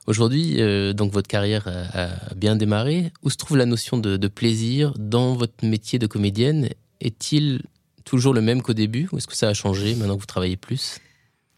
[0.07, 0.59] Aujourd'hui,
[0.93, 3.11] donc votre carrière a, bien démarré.
[3.23, 6.69] Où se trouve la notion de, de plaisir dans votre métier de comédienne?
[7.01, 7.63] Est-il
[8.03, 10.57] toujours le même qu'au début ou est-ce que ça a changé maintenant que vous travaillez
[10.57, 10.99] plus?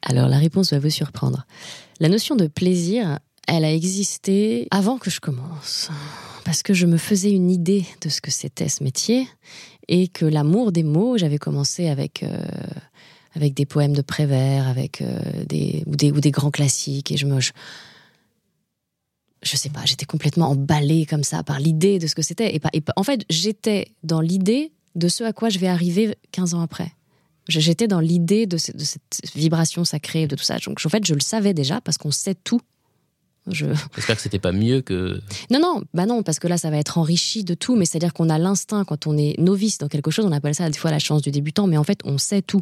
[0.01, 1.45] Alors la réponse va vous surprendre.
[1.99, 5.89] La notion de plaisir, elle a existé avant que je commence.
[6.45, 9.27] Parce que je me faisais une idée de ce que c'était ce métier
[9.87, 12.45] et que l'amour des mots, j'avais commencé avec, euh,
[13.35, 17.11] avec des poèmes de Prévert, avec euh, des, ou, des, grands classiques.
[17.11, 17.39] Et je me.
[17.39, 17.51] Je,
[19.55, 22.55] sais pas, j'étais complètement emballée comme ça par l'idée de ce que c'était.
[22.55, 26.53] Et, et en fait, j'étais dans l'idée de ce à quoi je vais arriver 15
[26.53, 26.91] ans après.
[27.47, 30.57] J'étais dans l'idée de, cette vibration sacrée, de tout ça.
[30.59, 32.61] Donc, en fait, je le savais déjà parce qu'on sait tout.
[33.49, 35.21] J'espère que c'était pas mieux que.
[35.49, 37.77] Non, non, bah non, parce que là, ça va être enrichi de tout.
[37.77, 40.25] Mais c'est-à-dire qu'on a l'instinct quand on est novice dans quelque chose.
[40.25, 42.61] On appelle ça des fois la chance du débutant, mais en fait, on sait tout.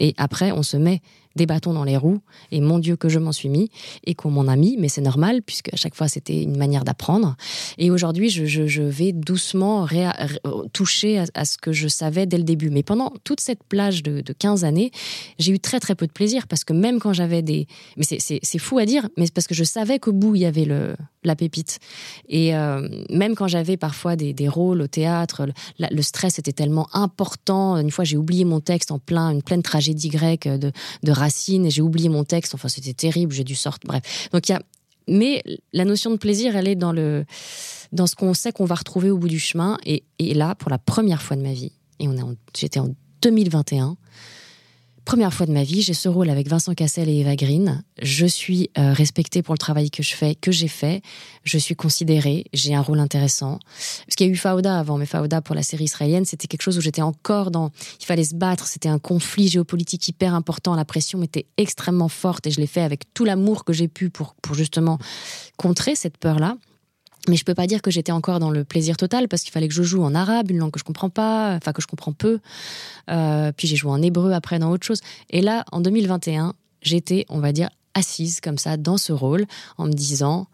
[0.00, 1.00] Et après, on se met
[1.36, 3.70] des bâtons dans les roues, et mon Dieu que je m'en suis mis,
[4.04, 6.84] et qu'on m'en a mis, mais c'est normal, puisque à chaque fois c'était une manière
[6.84, 7.36] d'apprendre.
[7.78, 9.86] Et aujourd'hui, je, vais doucement
[10.72, 12.70] toucher à, ce que je savais dès le début.
[12.70, 14.90] Mais pendant toute cette plage de, 15 années,
[15.38, 17.66] j'ai eu très très peu de plaisir, parce que même quand j'avais des...
[17.96, 20.64] Mais c'est fou à dire, mais parce que je savais qu'au bout, il y avait
[20.64, 21.78] le, la pépite.
[22.28, 25.46] Et euh, même quand j'avais parfois des, rôles au théâtre,
[25.78, 27.76] le, le, stress était tellement important.
[27.76, 31.66] Une fois, j'ai oublié mon texte en plein, une pleine tragédie grecque de, de Racine
[31.66, 32.54] et j'ai oublié mon texte.
[32.54, 33.32] Enfin, c'était terrible.
[33.32, 33.86] J'ai dû sortir.
[33.86, 34.28] Bref.
[34.32, 34.62] Donc il y a.
[35.08, 37.24] Mais la notion de plaisir, elle est dans le
[37.92, 39.78] dans ce qu'on sait qu'on va retrouver au bout du chemin.
[39.84, 42.94] Et, et, là, pour la première fois de ma vie, et on est j'étais en
[43.22, 43.96] 2021
[45.10, 47.82] Première fois de ma vie, j'ai ce rôle avec Vincent Cassel et Eva Green.
[48.00, 51.02] Je suis euh, respectée pour le travail que je fais, que j'ai fait.
[51.42, 52.44] Je suis considérée.
[52.52, 53.58] J'ai un rôle intéressant.
[54.06, 56.62] Parce qu'il y a eu Fauda avant, mais Fauda pour la série israélienne, c'était quelque
[56.62, 57.72] chose où j'étais encore dans.
[58.00, 58.68] Il fallait se battre.
[58.68, 60.76] C'était un conflit géopolitique hyper important.
[60.76, 64.10] La pression était extrêmement forte et je l'ai fait avec tout l'amour que j'ai pu
[64.10, 65.00] pour, pour justement
[65.56, 66.56] contrer cette peur-là.
[67.28, 69.68] Mais je peux pas dire que j'étais encore dans le plaisir total parce qu'il fallait
[69.68, 72.12] que je joue en arabe, une langue que je comprends pas, enfin que je comprends
[72.12, 72.40] peu.
[73.10, 75.00] Euh, puis j'ai joué en hébreu après dans autre chose.
[75.28, 79.86] Et là, en 2021, j'étais, on va dire, assise comme ça dans ce rôle en
[79.86, 80.46] me disant,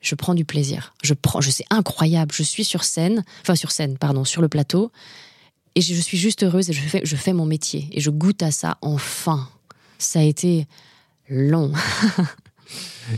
[0.00, 0.94] je prends du plaisir.
[1.02, 2.32] Je prends, je sais incroyable.
[2.34, 4.92] Je suis sur scène, enfin sur scène, pardon, sur le plateau,
[5.74, 8.42] et je suis juste heureuse et je fais, je fais mon métier et je goûte
[8.42, 9.48] à ça enfin.
[9.98, 10.66] Ça a été
[11.28, 11.72] long.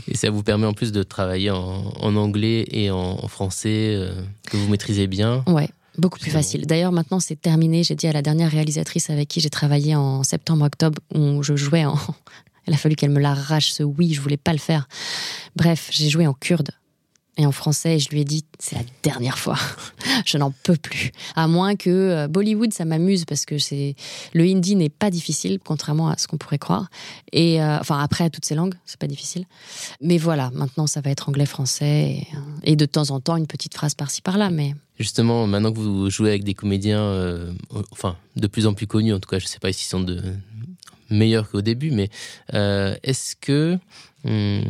[0.07, 4.11] Et ça vous permet en plus de travailler en, anglais et en, français, euh,
[4.45, 5.43] que vous maîtrisez bien.
[5.47, 6.65] Ouais, beaucoup plus facile.
[6.65, 7.83] D'ailleurs, maintenant, c'est terminé.
[7.83, 11.85] J'ai dit à la dernière réalisatrice avec qui j'ai travaillé en septembre-octobre, où je jouais
[11.85, 11.97] en.
[12.67, 14.89] Il a fallu qu'elle me l'arrache, ce oui, je voulais pas le faire.
[15.55, 16.71] Bref, j'ai joué en kurde
[17.37, 17.99] et en français.
[17.99, 19.57] Je lui ai dit, c'est la dernière fois.
[20.25, 21.11] je n'en peux plus.
[21.35, 23.95] À moins que euh, Bollywood, ça m'amuse parce que c'est
[24.33, 26.89] le hindi n'est pas difficile, contrairement à ce qu'on pourrait croire.
[27.31, 29.45] Et euh, enfin, après, toutes ces langues, c'est pas difficile.
[30.01, 32.27] Mais voilà, maintenant, ça va être anglais, français
[32.63, 34.49] et, de temps en temps une petite phrase par-ci par-là.
[34.49, 37.51] Mais justement, maintenant que vous jouez avec des comédiens, euh,
[37.91, 40.21] enfin, de plus en plus connus, en tout cas, je sais pas s'ils sont de
[41.09, 42.09] meilleurs qu'au début, mais
[42.53, 43.77] est-ce que
[44.27, 44.63] Hum,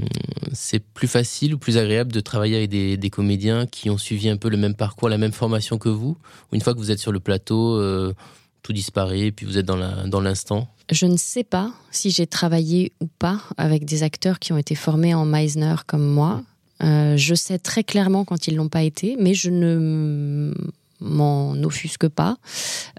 [0.54, 4.38] c'est plus facile ou plus agréable de travailler avec des, comédiens qui ont suivi un
[4.38, 6.17] peu le même parcours, la même formation que vous?
[6.52, 8.13] Une fois que vous êtes sur le plateau, euh,
[8.62, 10.67] tout disparaît puis vous êtes dans l'instant?
[10.91, 14.76] Je ne sais pas si j'ai travaillé ou pas avec des acteurs qui ont été
[14.76, 16.43] formés en Meisner comme moi.
[16.84, 20.54] Euh, je sais très clairement quand ils l'ont pas été, mais je ne
[20.99, 22.38] m'en offusque pas.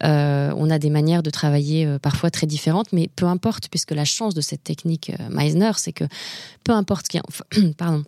[0.04, 3.92] Euh, on a des manières de travailler euh, parfois très différentes, mais peu importe, puisque
[3.92, 6.04] la chance de cette technique euh, Meisner, c'est que
[6.64, 8.04] peu importe ce qui est pardon,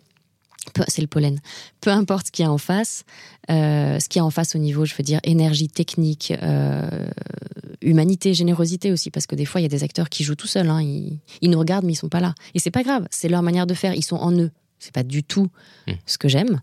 [0.87, 1.39] c'est le pollen.
[1.81, 3.03] Peu importe ce qu'il y a en face,
[3.49, 6.31] ce qu'il y a en face au niveau, je veux dire, énergie technique,
[7.81, 10.45] humanité, générosité aussi, parce que des fois, il y a des acteurs qui jouent tout
[10.45, 10.69] seuls.
[10.69, 10.81] Hein.
[10.81, 12.35] ils, nous regardent, mais ils sont pas là.
[12.53, 13.95] Et c'est pas grave, c'est leur manière de faire.
[13.95, 14.51] Ils sont en eux.
[14.77, 15.47] C'est pas du tout
[15.87, 15.91] mmh.
[16.05, 16.61] ce que j'aime,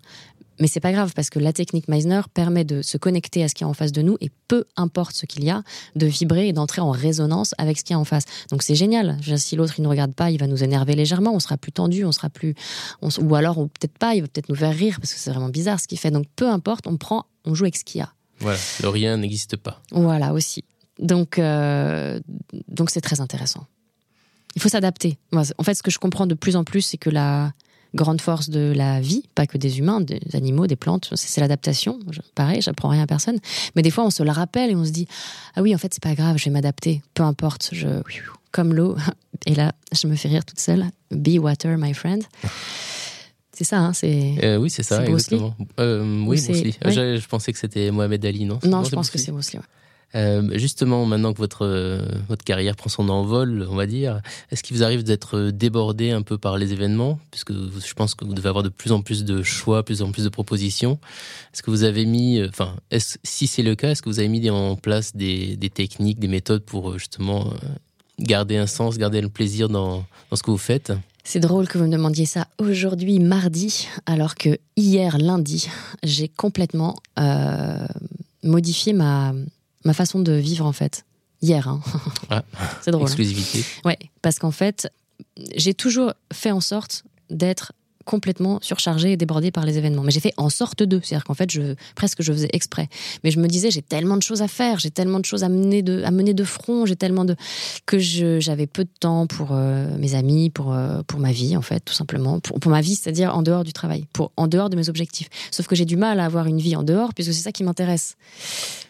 [0.60, 3.54] mais c'est pas grave parce que la technique Meisner permet de se connecter à ce
[3.54, 5.62] qui est en face de nous et peu importe ce qu'il y a,
[5.96, 8.24] de vibrer et d'entrer en résonance avec ce qui est en face.
[8.50, 9.18] Donc c'est génial.
[9.36, 12.04] Si l'autre il ne regarde pas, il va nous énerver légèrement, on sera plus tendu,
[12.04, 12.54] on sera plus,
[13.02, 15.80] ou alors peut-être pas, il va peut-être nous faire rire parce que c'est vraiment bizarre
[15.80, 16.10] ce qu'il fait.
[16.10, 18.12] Donc peu importe, on prend, on joue avec ce qu'il y a.
[18.40, 19.82] Voilà, le rien n'existe pas.
[19.90, 20.64] Voilà aussi.
[20.98, 22.20] Donc euh,
[22.68, 23.66] donc c'est très intéressant.
[24.56, 25.18] Il faut s'adapter.
[25.32, 27.52] En fait, ce que je comprends de plus en plus, c'est que la
[27.94, 31.98] grande force de la vie, pas que des humains, des animaux, des plantes, c'est l'adaptation.
[32.34, 33.38] Pareil, j'apprends rien à personne.
[33.76, 35.06] Mais des fois, on se le rappelle et on se dit
[35.56, 37.88] Ah oui, en fait, c'est pas grave, je vais m'adapter, peu importe, je,
[38.52, 38.96] comme l'eau.
[39.46, 40.86] Et là, je me fais rire toute seule.
[41.10, 42.24] Be water, my friend.
[43.52, 44.36] C'est ça, hein, c'est.
[44.44, 45.54] Euh, oui, c'est ça, exactement.
[45.80, 46.76] Euh, oui, Bruce Lee.
[46.84, 48.60] Je, pensais que c'était Mohamed Ali, non?
[48.64, 49.58] Non, je pense que c'est Bruce Lee.
[50.14, 54.62] Euh, justement, maintenant que votre, euh, votre carrière prend son envol, on va dire, est-ce
[54.62, 57.18] qu'il vous arrive d'être débordé un peu par les événements?
[57.30, 60.10] Puisque je pense que vous devez avoir de plus en plus de choix, plus en
[60.10, 60.98] plus de propositions.
[61.52, 62.74] Est-ce que vous avez mis, euh, enfin,
[63.22, 66.28] si c'est le cas, est-ce que vous avez mis en place des, des techniques, des
[66.28, 67.52] méthodes pour justement
[68.18, 70.92] garder un sens, garder le plaisir dans, dans ce que vous faites?
[71.22, 75.68] C'est drôle que vous me demandiez ça aujourd'hui, mardi, alors que hier, lundi,
[76.02, 76.96] j'ai complètement
[78.42, 79.34] modifié ma,
[79.84, 81.04] ma façon de vivre en fait.
[81.40, 81.80] Hier, hein.
[82.30, 82.42] ah,
[82.82, 83.04] c'est drôle.
[83.04, 83.06] Hein.
[83.06, 83.64] Exclusivité.
[83.84, 84.90] Ouais, parce qu'en fait,
[85.54, 87.72] j'ai toujours fait en sorte d'être
[88.08, 90.02] complètement surchargée et débordée par les événements.
[90.02, 90.98] Mais j'ai fait en sorte de.
[91.02, 92.88] C'est-à-dire qu'en fait, je, presque je faisais exprès.
[93.22, 95.50] Mais je me disais, j'ai tellement de choses à faire, j'ai tellement de choses à
[95.50, 97.36] mener de, à mener de front, j'ai tellement de.
[97.84, 101.62] que j'avais peu de temps pour euh, mes amis, pour, euh, pour ma vie, en
[101.62, 102.40] fait, tout simplement.
[102.40, 105.28] Pour, pour ma vie, c'est-à-dire en dehors du travail, pour, en dehors de mes objectifs.
[105.50, 107.62] Sauf que j'ai du mal à avoir une vie en dehors, puisque c'est ça qui
[107.62, 108.16] m'intéresse.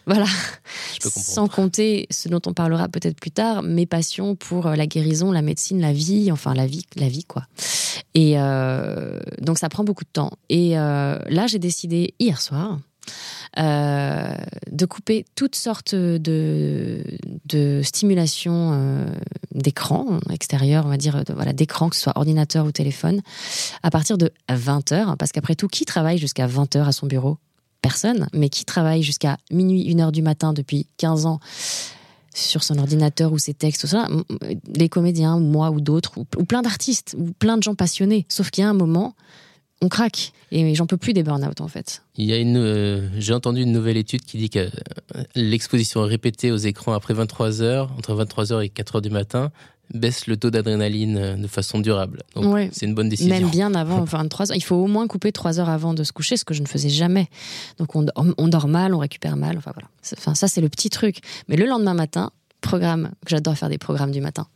[0.05, 0.27] Voilà.
[1.01, 5.31] Sans compter ce dont on parlera peut-être plus tard, mes passions pour euh, la guérison,
[5.33, 7.43] la médecine, la vie, enfin la vie, la vie quoi.
[8.15, 8.35] Et
[9.41, 10.31] donc ça prend beaucoup de temps.
[10.49, 12.79] Et euh, là, j'ai décidé hier soir
[13.57, 14.35] euh,
[14.71, 17.03] de couper toutes sortes de,
[17.45, 19.05] de stimulation euh,
[19.53, 23.21] d'écran extérieur, on va dire, voilà, d'écran, que ce soit ordinateur ou téléphone,
[23.81, 25.17] à partir de 20h.
[25.17, 27.37] Parce qu'après tout, qui travaille jusqu'à 20h à son bureau?
[27.81, 28.27] Personne.
[28.33, 31.39] Mais qui travaille jusqu'à minuit, 1h du matin depuis 15 ans?
[32.39, 34.07] Sur son ordinateur ou ses textes, tout ça,
[34.73, 38.25] les comédiens, moi ou d'autres, ou, plein d'artistes, ou plein de gens passionnés.
[38.29, 39.15] Sauf qu'il y a un moment
[39.81, 40.33] on craque.
[40.51, 42.01] Et j'en peux plus des burn-out en fait.
[42.15, 46.01] Il y a une, euh, j'ai entendu une nouvelle étude qui dit que euh, l'exposition
[46.01, 49.51] répétée aux écrans après 23 heures, entre 23 heures et 4 heures du matin,
[49.93, 52.23] baisse le taux d'adrénaline euh, de façon durable.
[52.35, 53.33] Donc c'est une bonne décision.
[53.33, 54.57] Même bien avant 23 heures.
[54.57, 56.67] Il faut au moins couper 3 heures avant de se coucher, ce que je ne
[56.67, 57.27] faisais jamais.
[57.77, 59.57] Donc on, on dort mal, on récupère mal.
[59.57, 59.89] Enfin voilà.
[60.17, 61.19] Enfin, ça c'est le petit truc.
[61.47, 64.47] Mais le lendemain matin, programme, que j'adore faire des programmes du matin.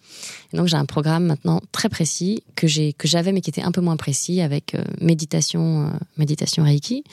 [0.54, 3.72] donc j'ai un programme maintenant très précis que j'ai que j'avais mais qui était un
[3.72, 7.04] peu moins précis avec euh, méditation, euh, méditation Reiki,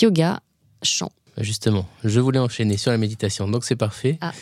[0.00, 0.40] yoga,
[0.82, 1.10] chant.
[1.38, 4.18] Justement, je voulais enchaîner sur la méditation, donc c'est parfait.
[4.20, 4.32] Ah.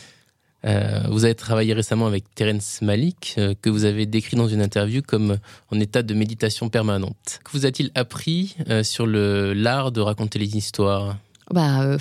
[0.65, 5.03] Euh, vous avez travaillé récemment avec Terence Malik, que vous avez décrit dans une interview
[5.03, 5.39] comme
[5.71, 7.41] en état de méditation permanente.
[7.45, 11.17] Que vous a-t-il appris sur le l'art de raconter les histoires?
[11.51, 11.97] Bah,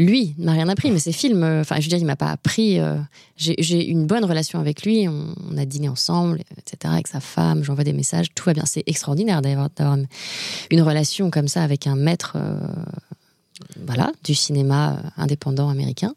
[0.00, 2.30] lui m'a rien appris, mais ses films, euh, enfin, je veux dire, il m'a pas
[2.30, 2.80] appris.
[2.80, 2.96] Euh,
[3.36, 5.06] j'ai une bonne relation avec lui.
[5.08, 6.92] On, a dîné ensemble, etc.
[6.94, 8.64] Avec sa femme, j'envoie des messages, tout va bien.
[8.66, 9.68] C'est extraordinaire d'avoir
[10.70, 12.36] une relation comme ça avec un maître.
[13.60, 16.14] Euh, voilà, du cinéma indépendant américain.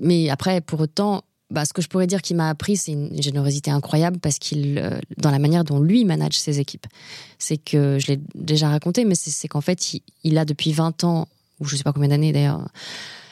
[0.00, 3.22] Mais, après, pour autant, bah, ce que je pourrais dire qu'il m'a appris, c'est une
[3.22, 4.82] générosité incroyable parce qu'il,
[5.16, 6.86] dans la manière dont lui manage ses équipes.
[7.38, 9.94] C'est que, je l'ai déjà raconté, mais c'est qu'en fait,
[10.24, 11.28] il, a depuis 20 ans
[11.60, 12.68] ou je sais pas combien d'années d'ailleurs,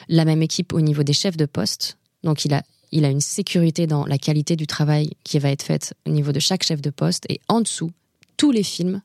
[0.09, 1.97] la même équipe au niveau des chefs de poste.
[2.23, 5.63] Donc il a, il a une sécurité dans la qualité du travail qui va être
[5.63, 7.25] faite au niveau de chaque chef de poste.
[7.29, 7.91] Et en dessous,
[8.37, 9.01] tous les films,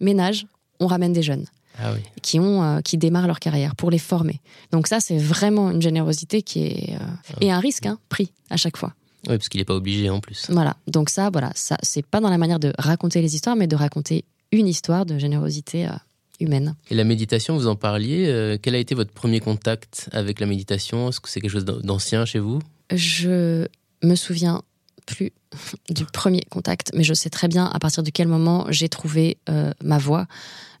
[0.00, 0.46] ménage,
[0.80, 1.46] on ramène des jeunes.
[1.78, 4.40] Ah qui, ont, euh, qui démarrent leur carrière pour les former.
[4.72, 6.94] Donc ça, c'est vraiment une générosité qui est...
[6.94, 7.34] Euh, ah.
[7.40, 8.94] Et un risque hein, pris à chaque fois.
[9.28, 10.46] Oui, parce qu'il n'est pas obligé en plus.
[10.48, 10.76] Voilà.
[10.86, 13.76] Donc ça, voilà, ça, c'est pas dans la manière de raconter les histoires, mais de
[13.76, 15.92] raconter une histoire de générosité euh,
[16.40, 16.74] humaine.
[16.90, 18.58] Et la méditation, vous en parliez.
[18.62, 21.08] Quel a été votre premier contact avec la méditation?
[21.08, 22.60] Est-ce que c'est quelque chose d'ancien chez vous?
[22.92, 23.66] Je
[24.02, 24.62] me souviens
[25.06, 25.32] plus
[25.90, 29.38] du premier contact, mais je sais très bien à partir de quel moment j'ai trouvé
[29.48, 30.26] euh, ma voie.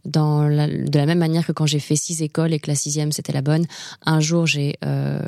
[0.08, 3.32] De la même manière que quand j'ai fait six écoles et que la sixième c'était
[3.32, 3.66] la bonne,
[4.04, 5.20] un jour j'ai euh,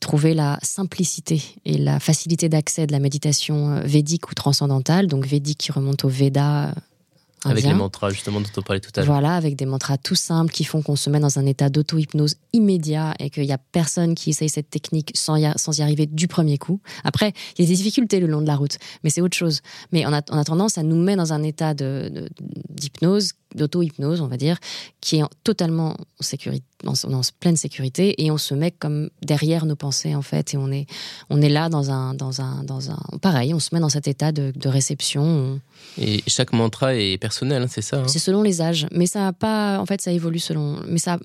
[0.00, 5.58] trouvé la simplicité et la facilité d'accès de la méditation védique ou transcendantale, donc védique
[5.58, 6.74] qui remonte au Veda
[7.44, 9.06] avec les mantras, justement, dont on parlait tout à l'heure.
[9.06, 12.36] Voilà, avec des mantras tout simples qui font qu'on se met dans un état d'auto-hypnose
[12.52, 16.06] immédiat et qu'il n'y a personne qui essaye cette technique sans y, sans y arriver
[16.06, 16.80] du premier coup.
[17.04, 19.60] Après, il y a des difficultés le long de la route, mais c'est autre chose.
[19.92, 24.58] Mais en, attendant, ça nous met dans un état d'hypnose, de, d'auto-hypnose, on va dire,
[25.00, 29.66] qui est totalement en sécurité en, en, pleine sécurité et on se met comme derrière
[29.66, 30.86] nos pensées en fait et on est
[31.28, 34.08] on est là dans un dans un dans un pareil on se met dans cet
[34.08, 35.60] état de, de réception
[35.98, 38.86] et chaque mantra est personnel hein, c'est ça hein c'est selon les âges.
[38.92, 41.18] Mais ça a pas en fait ça évolue selon mais ça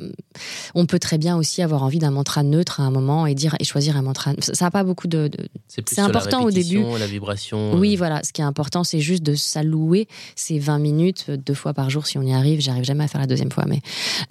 [0.74, 3.56] on peut très bien aussi avoir envie d'un mantra neutre à un moment et dire
[3.60, 4.34] et choisir un mantra.
[4.40, 5.30] Ça a pas beaucoup de,
[5.68, 6.82] c'est important au début.
[7.00, 7.98] la vibration oui euh.
[7.98, 8.22] voilà.
[8.24, 12.08] Ce qui est important c'est juste de s'allouer ces 20 minutes deux fois par jour
[12.08, 12.62] si on y arrive.
[12.62, 13.82] J'arrive jamais à faire la deuxième fois mais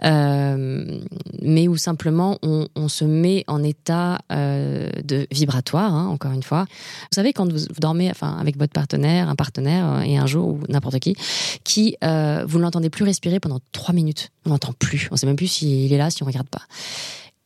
[0.05, 1.01] euh,
[1.43, 6.65] mais où simplement on, se met en état euh, de vibratoire, hein, encore une fois.
[6.65, 10.49] Vous savez, quand vous, dormez enfin, avec votre partenaire, un partenaire, euh, et un jour,
[10.49, 11.17] ou n'importe qui,
[11.65, 14.31] qui euh, vous l'entendez plus respirer pendant trois minutes.
[14.45, 15.09] On l'entend plus.
[15.11, 16.63] On sait même plus s'il est là, si on regarde pas.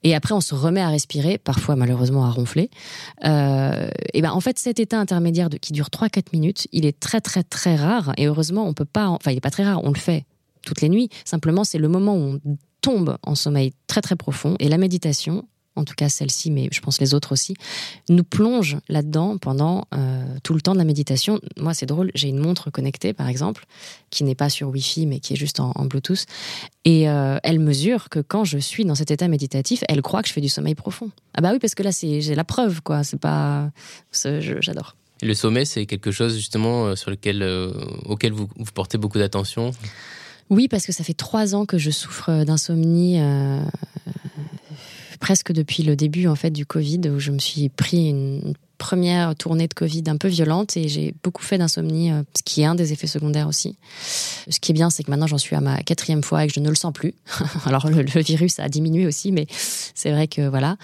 [0.04, 2.70] Et après, on se remet à respirer, parfois malheureusement à ronfler.
[3.24, 7.42] et ben, en fait, cet état intermédiaire qui dure 3-4 minutes, il est très très
[7.42, 8.12] très rare.
[8.16, 9.08] Et heureusement, on peut pas.
[9.08, 9.82] Enfin, il est pas très rare.
[9.82, 10.24] On le fait
[10.62, 11.08] toutes les nuits.
[11.24, 14.56] Simplement, c'est le moment où on tombe en sommeil très très profond.
[14.58, 15.44] Et la méditation,
[15.78, 17.54] en tout cas celle-ci, mais je pense les autres aussi,
[18.08, 21.40] nous plonge là-dedans pendant euh, tout le temps de la méditation.
[21.56, 23.64] Moi, c'est drôle, j'ai une montre connectée, par exemple,
[24.10, 26.26] qui n'est pas sur Wi-Fi, mais qui est juste en, Bluetooth.
[26.84, 30.28] Et euh, elle mesure que quand je suis dans cet état méditatif, elle croit que
[30.28, 31.10] je fais du sommeil profond.
[31.34, 33.04] Ah bah oui, parce que là, j'ai la preuve, quoi.
[33.04, 33.70] C'est pas...
[34.12, 34.96] J'adore.
[35.22, 37.42] Le sommeil, c'est quelque chose justement euh, sur lequel,
[38.04, 39.70] auquel vous, vous portez beaucoup d'attention?
[40.50, 43.60] Oui, parce que ça fait trois ans que je souffre d'insomnie, euh,
[45.20, 49.34] presque depuis le début en fait du Covid, où je me suis pris une première
[49.34, 52.64] tournée de Covid un peu violente et j'ai beaucoup fait d'insomnie, euh, ce qui est
[52.64, 53.76] un des effets secondaires aussi.
[54.48, 56.54] Ce qui est bien, c'est que maintenant j'en suis à ma quatrième fois et que
[56.54, 57.14] je ne le sens plus.
[57.66, 60.76] Alors le, virus a diminué aussi, mais c'est vrai que voilà.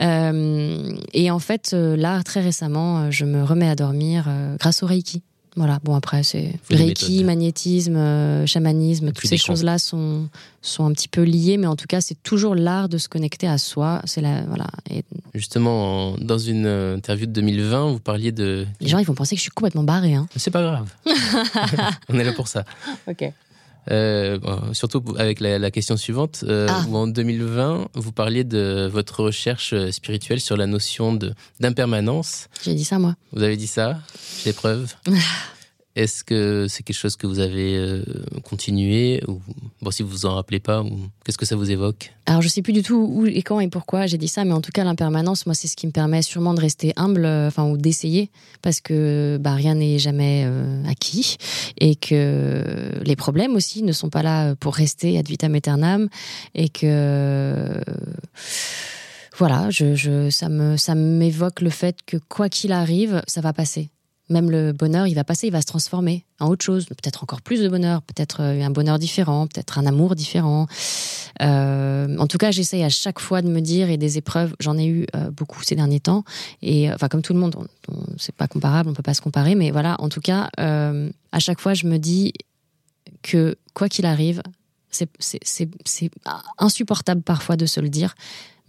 [0.00, 5.22] Euh, et en fait, là, très récemment, je me remets à dormir grâce au Reiki.
[5.54, 10.28] Voilà, bon après c'est Reiki, magnétisme, euh, chamanisme, toutes ces choses-là sont
[10.62, 13.46] sont un petit peu liées, mais en tout cas c'est toujours l'art de se connecter
[13.46, 14.00] à soi.
[14.04, 14.66] C'est la voilà.
[15.34, 18.66] Justement, dans une euh, interview de 2020, vous parliez de.
[18.80, 20.14] Les gens ils vont penser que je suis complètement barré.
[20.14, 20.26] Hein.
[20.36, 20.88] C'est pas grave.
[22.08, 22.64] On est là pour ça.
[23.06, 23.30] Ok.
[23.90, 24.38] Euh,
[24.72, 26.84] surtout avec la, question suivante, euh, ah.
[26.88, 31.18] où en 2020, vous parliez de votre recherche spirituelle sur la notion
[31.60, 32.48] d'impermanence.
[32.62, 33.16] J'ai dit ça, moi.
[33.32, 33.98] Vous avez dit ça
[34.38, 34.94] J'ai des preuves.
[35.94, 38.02] Est-ce que c'est quelque chose que vous avez euh,
[38.44, 39.42] continué ou
[39.82, 40.82] bon si vous vous en rappelez pas
[41.24, 42.14] qu'est-ce que ça vous évoque?
[42.24, 44.52] Alors je sais plus du tout où et quand et pourquoi j'ai dit ça, mais
[44.52, 47.48] en tout cas l'impermanence, moi c'est ce qui me permet sûrement de rester humble, euh,
[47.48, 48.30] enfin ou d'essayer,
[48.62, 51.36] parce que bah, rien n'est jamais euh, acquis
[51.78, 52.64] et que
[53.04, 56.08] les problèmes aussi ne sont pas là pour rester ad vitam aeternam
[56.54, 57.68] et que
[59.36, 63.52] voilà, je, je, ça me ça m'évoque le fait que quoi qu'il arrive, ça va
[63.52, 63.90] passer
[64.28, 67.42] même le bonheur, il va passer, il va se transformer en autre chose, peut-être encore
[67.42, 70.66] plus de bonheur, peut-être euh, un bonheur différent, peut-être un amour différent.
[71.40, 74.78] Euh, en tout cas, j'essaye à chaque fois de me dire, et des épreuves, j'en
[74.78, 76.24] ai eu euh, beaucoup ces derniers temps,
[76.62, 77.56] et enfin comme tout le monde,
[78.16, 81.60] c'est pas comparable, on peut pas se comparer, mais voilà, en tout cas, à chaque
[81.60, 82.32] fois, je me dis
[83.22, 84.42] que quoi qu'il arrive,
[84.90, 85.70] c'est
[86.58, 88.14] insupportable parfois de se le dire,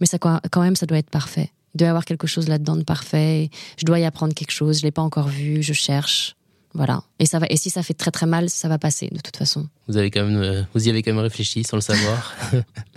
[0.00, 1.50] mais ça quand même, ça doit être parfait.
[1.74, 3.50] Il doit y avoir quelque chose là-dedans de parfait.
[3.78, 4.78] Je dois y apprendre quelque chose.
[4.78, 5.62] Je l'ai pas encore vu.
[5.62, 6.36] Je cherche.
[6.74, 7.02] Voilà.
[7.18, 7.46] Et ça va.
[7.50, 9.68] Et si ça fait très très mal, ça va passer de toute façon.
[9.88, 12.34] Vous avez quand même, euh, vous y avez quand même réfléchi sans le savoir.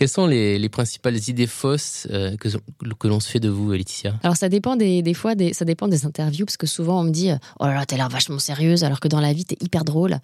[0.00, 2.48] Quelles sont les, principales idées fausses euh, que,
[2.98, 4.14] que l'on se fait de vous, Laetitia?
[4.22, 7.04] Alors ça dépend des, des fois, des, ça dépend des interviews, parce que souvent on
[7.04, 9.58] me dit Oh là là, t'as l'air vachement sérieuse, alors que dans la vie t'es
[9.60, 10.16] hyper drôle.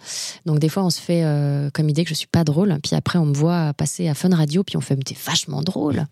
[0.47, 2.97] Donc des fois on se fait euh, comme idée que je suis pas drôle, puis
[2.97, 6.07] après on me voit passer à Fun Radio, puis on fait T'es vachement drôle.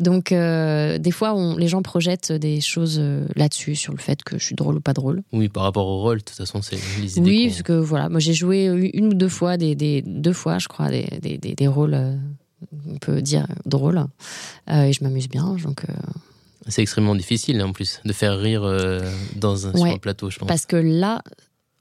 [0.00, 2.98] Donc euh, des fois on, les gens projettent des choses
[3.36, 5.22] là-dessus, sur le fait que je suis drôle ou pas drôle.
[5.30, 7.30] Oui, par rapport au rôle, de toute façon, c'est les idées.
[7.30, 8.64] Oui, parce que voilà, moi j'ai joué
[8.94, 12.18] une ou deux fois, des, des deux fois, je crois, des, des, des rôles
[12.88, 14.04] on peut dire drôle.
[14.70, 15.56] Euh, et je m'amuse bien.
[15.62, 15.84] Donc.
[15.88, 15.92] Euh,
[16.68, 19.00] c'est extrêmement difficile en plus de faire rire euh,
[19.36, 20.48] dans un, sur un plateau, je pense.
[20.48, 21.22] Parce que là,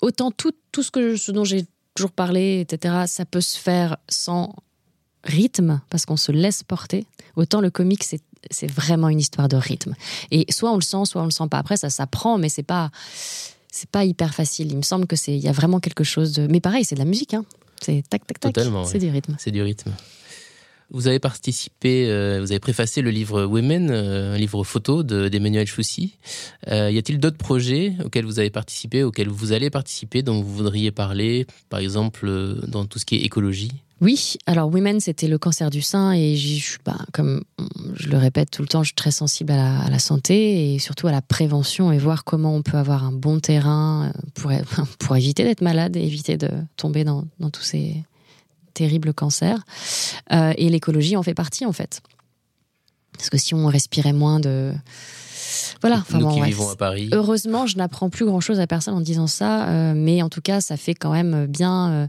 [0.01, 1.65] autant tout, tout ce, que, ce dont j'ai
[1.95, 4.53] toujours parlé, etc., ça peut se faire sans
[5.23, 7.05] rythme, parce qu'on se laisse porter.
[7.37, 8.21] Autant le comique, c'est
[8.51, 9.95] c'est vraiment une histoire de rythme.
[10.31, 11.59] Et soit on le sent, soit on le sent pas.
[11.59, 12.91] Après, ça s'apprend, mais c'est pas
[13.71, 14.71] c'est pas hyper facile.
[14.71, 16.47] Il me semble que c'est il y a vraiment quelque chose de.
[16.47, 17.33] Mais pareil, c'est de la musique.
[17.33, 17.45] Hein.
[17.81, 18.55] C'est tac tac tac.
[18.85, 19.35] C'est du rythme.
[19.39, 19.91] C'est du rythme.
[20.93, 25.65] Vous avez participé, euh, vous avez préfacé le livre Women, euh, un livre photo d'Emmanuel
[25.65, 26.19] Choussy.
[26.67, 30.53] Euh, y a-t-il d'autres projets auxquels vous avez participé, auxquels vous allez participer, dont vous
[30.53, 32.29] voudriez parler, par exemple
[32.67, 33.71] dans tout ce qui est écologie?
[34.01, 37.43] Oui, alors Women, c'était le cancer du sein et je, bah, comme
[37.95, 41.07] je le répète tout le temps, je suis très sensible à la, santé et surtout
[41.07, 44.11] à la prévention et voir comment on peut avoir un bon terrain
[44.99, 48.03] pour, éviter d'être malade et éviter de tomber dans tous ces,
[48.73, 49.63] terrible cancer.
[50.31, 52.01] Euh, et l'écologie en fait partie, en fait.
[53.17, 54.73] Parce que si on respirait moins de.
[55.81, 55.97] Voilà.
[55.97, 57.09] Enfin, Nous qui vivons à Paris.
[57.11, 60.41] Heureusement, je n'apprends plus grand chose à personne en disant ça, euh, mais en tout
[60.41, 61.91] cas, ça fait quand même bien.
[61.91, 62.07] Euh,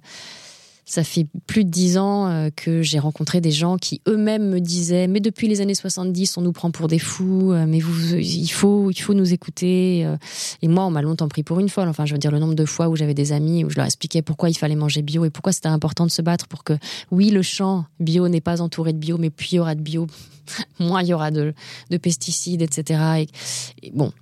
[0.86, 4.60] ça fait plus de dix ans euh, que j'ai rencontré des gens qui eux-mêmes me
[4.60, 8.14] disaient mais depuis les années 70 on nous prend pour des fous euh, mais vous
[8.16, 10.16] il faut il faut nous écouter euh.
[10.60, 11.88] et moi on m'a longtemps pris pour une folle.
[11.88, 13.86] Enfin je veux dire le nombre de fois où j'avais des amis où je leur
[13.86, 16.74] expliquais pourquoi il fallait manger bio et pourquoi c'était important de se battre pour que
[17.10, 19.80] oui le champ bio n'est pas entouré de bio mais plus il y aura de
[19.80, 20.06] bio
[20.78, 21.54] moins il y aura de,
[21.90, 23.26] de pesticides etc
[23.82, 24.12] et, bon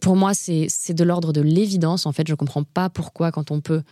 [0.00, 2.04] pour moi c'est de l'ordre de l'évidence.
[2.04, 3.82] En fait je comprends pas pourquoi quand on peut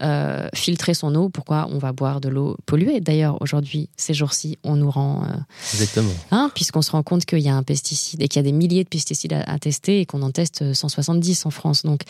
[0.00, 4.58] euh, filtrer son eau, pourquoi on va boire de l'eau polluée D'ailleurs, aujourd'hui, ces jours-ci,
[4.64, 5.24] on nous rend.
[5.24, 5.28] Euh,
[5.72, 6.12] Exactement.
[6.30, 8.52] Hein, Puisqu'on se rend compte qu'il y a un pesticide et qu'il y a des
[8.52, 11.82] milliers de pesticides à, tester et qu'on en teste 170 en France.
[11.84, 12.02] Donc,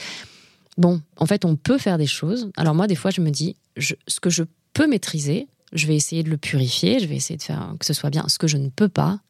[0.78, 2.50] bon, en fait, on peut faire des choses.
[2.56, 6.22] Alors, moi, des fois, je me dis, ce que je peux maîtriser, je vais essayer
[6.22, 8.24] de le purifier, je vais essayer de faire que ce soit bien.
[8.28, 9.20] Ce que je ne peux pas,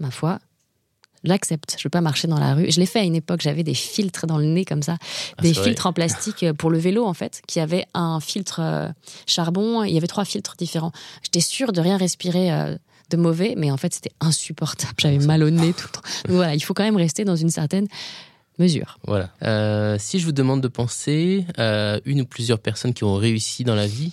[0.00, 0.40] ma foi,
[1.24, 1.76] J'accepte.
[1.78, 2.70] Je veux pas marcher dans la rue.
[2.70, 3.40] Je l'ai fait à une époque.
[3.40, 4.96] J'avais des filtres dans le nez comme ça,
[5.36, 8.60] ah, des filtres en plastique euh, pour le vélo en fait, qui avaient un filtre
[8.62, 8.88] euh,
[9.26, 9.82] charbon.
[9.82, 10.92] Il y avait trois filtres différents.
[11.22, 12.76] J'étais sûre de rien respirer euh,
[13.10, 14.94] de mauvais, mais en fait c'était insupportable.
[14.98, 16.08] J'avais mal au nez tout le temps.
[16.28, 17.88] voilà, il faut quand même rester dans une certaine
[18.58, 18.98] mesure.
[19.06, 19.30] Voilà.
[19.98, 23.76] si je vous demande de penser à une ou plusieurs personnes qui ont réussi dans
[23.76, 24.12] la vie,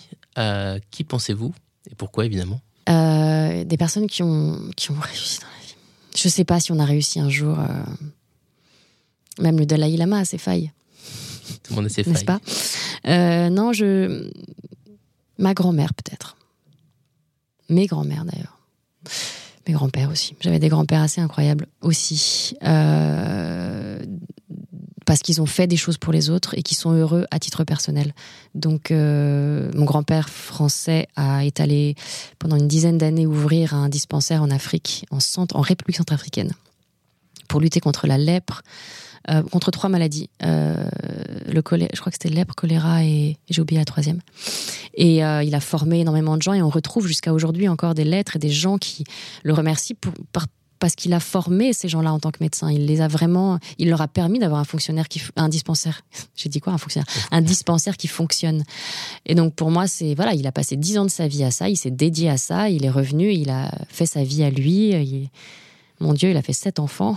[0.91, 1.53] qui pensez-vous
[1.91, 2.61] et pourquoi évidemment?
[2.87, 5.64] Des personnes qui ont qui ont réussi dans la vie
[6.25, 7.59] je sais pas si on a réussi un jour.
[7.59, 7.67] Euh,
[9.39, 10.71] même le Dalai Lama a ses failles.
[11.61, 12.13] Tout le monde a ses failles.
[12.13, 12.39] N'est-ce pas?
[13.05, 14.31] Euh, Non, je.
[15.37, 16.35] Ma grand-mère, peut-être.
[17.69, 18.57] Mes grands-mères, d'ailleurs.
[19.67, 20.35] Mes grands-pères aussi.
[20.39, 22.55] J'avais des grands-pères assez incroyables aussi.
[22.63, 23.94] Euh,
[25.05, 27.63] parce qu'ils ont fait des choses pour les autres et qui sont heureux à titre
[27.63, 28.13] personnel.
[28.55, 31.95] Donc, euh, mon grand-père français a étalé
[32.39, 36.51] pendant une dizaine d'années ouvrir un dispensaire en Afrique, en, centre, en République centrafricaine,
[37.47, 38.63] pour lutter contre la lèpre,
[39.29, 40.29] euh, contre trois maladies.
[40.43, 40.75] Euh,
[41.47, 44.21] le je crois que c'était lèpre, choléra et, j'ai oublié la troisième.
[44.95, 48.37] Et il a formé énormément de gens et on retrouve jusqu'à aujourd'hui encore des lettres
[48.37, 49.03] et des gens qui
[49.43, 50.45] le remercient pour, par,
[50.79, 52.71] parce qu'il a formé ces gens-là en tant que médecin.
[52.71, 56.01] Il les a vraiment, il leur a permis d'avoir un fonctionnaire qui, un dispensaire.
[56.35, 58.63] J'ai dit quoi, un fonctionnaire, un dispensaire qui fonctionne.
[59.25, 61.51] Et donc pour moi, c'est voilà, il a passé dix ans de sa vie à
[61.51, 64.49] ça, il s'est dédié à ça, il est revenu, il a fait sa vie à
[64.49, 65.29] lui.
[65.99, 67.15] mon Dieu, il a fait sept enfants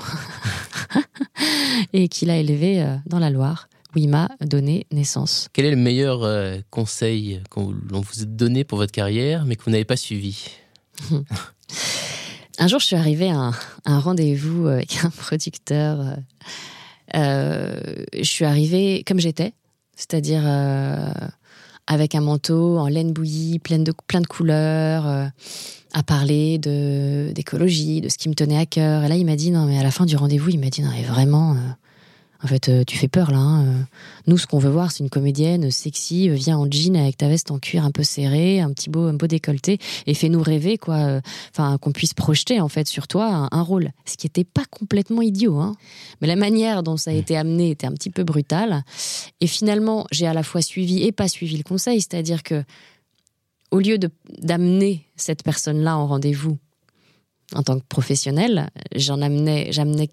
[1.92, 5.48] et qu'il a élevé euh, dans la Loire où il m'a donné naissance.
[5.52, 9.64] Quel est le meilleur euh, conseil qu'on vous a donné pour votre carrière, mais que
[9.64, 10.50] vous n'avez pas suivi?
[12.60, 13.52] Un jour, je suis arrivée à
[13.84, 16.00] un, rendez-vous avec un producteur.
[16.00, 16.14] Euh,
[17.14, 19.52] euh, je suis arrivée comme j'étais,
[19.94, 21.08] c'est-à-dire euh,
[21.86, 25.30] avec un manteau en laine bouillie, plein de, plein de couleurs,
[25.92, 29.04] à parler de d'écologie, de ce qui me tenait à cœur.
[29.04, 30.82] Et là, il m'a dit non, mais à la fin du rendez-vous, il m'a dit
[30.82, 31.56] non, mais vraiment,
[32.42, 33.38] en fait, euh, tu fais peur là.
[33.38, 33.82] Hein, euh.
[34.28, 37.28] Nous, ce qu'on veut voir, c'est une comédienne sexy, euh, viens en jean avec ta
[37.28, 40.78] veste en cuir un peu serrée, un petit beau, un beau décolleté, et fais-nous rêver,
[40.78, 41.20] quoi.
[41.52, 43.90] Enfin, qu'on puisse projeter en fait sur toi un, rôle.
[44.04, 45.74] Ce qui n'était pas complètement idiot, hein.
[46.20, 48.84] Mais la manière dont ça a été amené était un petit peu brutale.
[49.40, 52.62] Et finalement, j'ai à la fois suivi et pas suivi le conseil, c'est-à-dire que
[53.70, 53.98] au lieu
[54.38, 56.56] d'amener cette personne-là en rendez-vous
[57.54, 60.10] en tant que professionnel, j'en amenais, j'amenais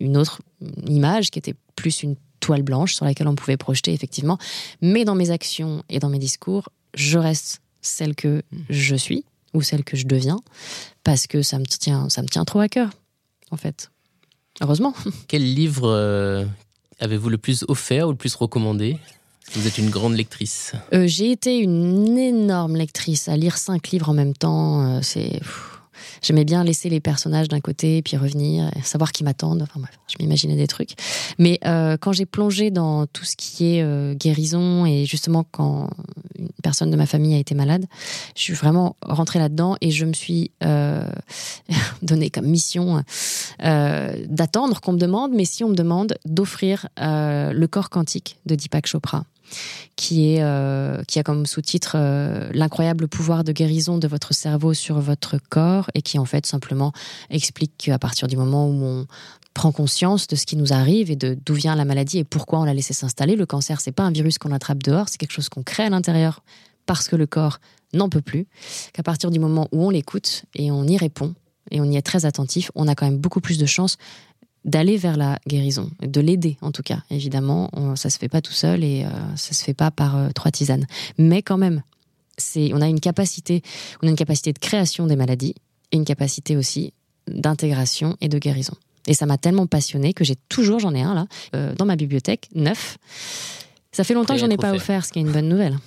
[0.00, 0.40] une autre
[0.86, 4.38] image qui était plus une toile blanche sur laquelle on pouvait projeter effectivement.
[4.80, 9.62] Mais dans mes actions et dans mes discours, je reste celle que je suis ou
[9.62, 10.38] celle que je deviens
[11.04, 12.90] parce que ça me tient, ça me tient trop à cœur,
[13.50, 13.90] en fait.
[14.60, 14.94] Heureusement.
[15.28, 16.44] Quel livre euh,
[16.98, 18.98] avez-vous le plus offert ou le plus recommandé?
[19.52, 20.72] Vous êtes une grande lectrice.
[20.92, 24.86] Euh, j'ai été une énorme lectrice à lire cinq livres en même temps.
[24.86, 25.40] Euh, c'est
[26.22, 29.62] J'aimais bien laisser les personnages d'un côté, puis revenir, savoir qui m'attendent.
[29.62, 30.94] Enfin je m'imaginais des trucs.
[31.38, 35.90] Mais euh, quand j'ai plongé dans tout ce qui est euh, guérison et justement quand
[36.38, 37.86] une personne de ma famille a été malade,
[38.36, 41.08] je suis vraiment rentrée là-dedans et je me suis euh,
[42.02, 43.02] donné comme mission
[43.58, 48.86] d'attendre qu'on me demande, mais si on me demande d'offrir le corps quantique de Deepak
[48.86, 49.24] Chopra
[49.96, 54.74] qui, est, euh, qui a comme sous-titre euh, L'incroyable pouvoir de guérison de votre cerveau
[54.74, 56.92] sur votre corps et qui en fait simplement
[57.30, 59.06] explique qu'à partir du moment où on
[59.54, 62.60] prend conscience de ce qui nous arrive et de d'où vient la maladie et pourquoi
[62.60, 65.32] on l'a laissé s'installer, le cancer c'est pas un virus qu'on attrape dehors, c'est quelque
[65.32, 66.42] chose qu'on crée à l'intérieur
[66.86, 67.58] parce que le corps
[67.92, 68.46] n'en peut plus,
[68.92, 71.34] qu'à partir du moment où on l'écoute et on y répond
[71.70, 73.96] et on y est très attentif, on a quand même beaucoup plus de chances
[74.64, 77.02] d'aller vers la guérison, de l'aider en tout cas.
[77.10, 79.90] Évidemment, on, ça se fait pas tout seul et ça euh, ça se fait pas
[79.90, 80.86] par euh, trois tisanes.
[81.18, 81.82] Mais quand même,
[82.36, 83.62] c'est, on a une capacité,
[84.02, 85.54] on a une capacité de création des maladies
[85.92, 86.92] et une capacité aussi
[87.26, 88.74] d'intégration et de guérison.
[89.06, 91.96] Et ça m'a tellement passionné que j'ai toujours, j'en ai un là, euh, dans ma
[91.96, 92.98] bibliothèque, neuf.
[93.92, 95.78] Ça fait longtemps que j'en ai pas offert, ce qui est une bonne nouvelle.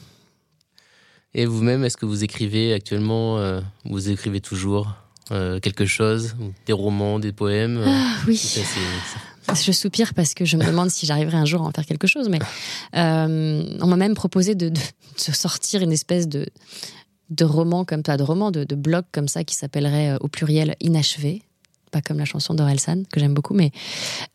[1.36, 4.94] Et vous-même, est-ce que vous écrivez actuellement Vous écrivez toujours?
[5.32, 8.42] Euh, quelque chose, des romans, des poèmes euh, ah, Oui.
[9.54, 12.08] Je soupire parce que je me demande si j'arriverai un jour à en faire quelque
[12.08, 12.40] chose, mais
[12.96, 14.72] euh, on m'a même proposé de,
[15.18, 16.48] sortir une espèce de,
[17.30, 20.76] de roman comme ça, de roman, de, de blog comme ça qui s'appellerait au pluriel
[20.80, 21.44] inachevé
[21.94, 23.72] pas comme la chanson d'Orelsan, que j'aime beaucoup, mais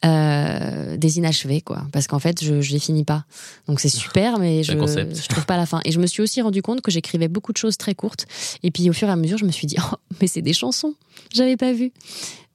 [0.05, 1.83] euh, des inachevés, quoi.
[1.93, 3.25] Parce qu'en fait, je, je les finis pas.
[3.67, 5.81] Donc c'est super, mais je, je trouve pas la fin.
[5.85, 8.27] Et je me suis aussi rendu compte que j'écrivais beaucoup de choses très courtes.
[8.63, 10.53] Et puis au fur et à mesure, je me suis dit, oh, mais c'est des
[10.53, 10.95] chansons.
[11.35, 11.93] J'avais pas vu.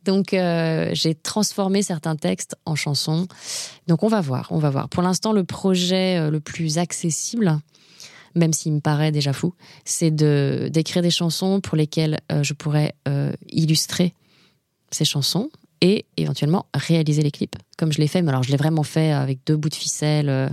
[0.05, 3.27] Donc euh, j'ai transformé certains textes en chansons.
[3.87, 4.87] Donc on va voir, on va voir.
[4.87, 7.59] Pour l'instant, le projet euh, le plus accessible,
[8.35, 12.95] même s'il me paraît déjà fou, c'est de d'écrire des chansons pour lesquelles je pourrais
[13.47, 14.15] illustrer
[14.93, 15.49] ces chansons
[15.81, 18.21] et éventuellement réaliser les clips comme je l'ai fait.
[18.21, 20.29] Mais alors je l'ai vraiment fait avec deux bouts de ficelle.
[20.29, 20.49] Euh,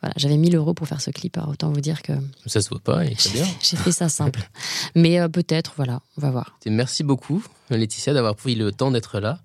[0.00, 1.36] voilà, j'avais 1000 euros pour faire ce clip.
[1.38, 2.12] Alors autant vous dire que
[2.46, 3.04] ça se voit pas.
[3.04, 3.46] Et bien.
[3.62, 4.48] J'ai fait ça simple,
[4.94, 5.72] mais euh, peut-être.
[5.76, 6.58] Voilà, on va voir.
[6.66, 9.40] Merci beaucoup, Laetitia, d'avoir pris le temps d'être là.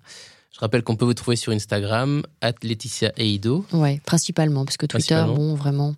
[0.52, 3.64] Je rappelle qu'on peut vous trouver sur Instagram, at Laetitia Eido.
[3.72, 5.94] Ouais, principalement, parce que Twitter, bon, vraiment.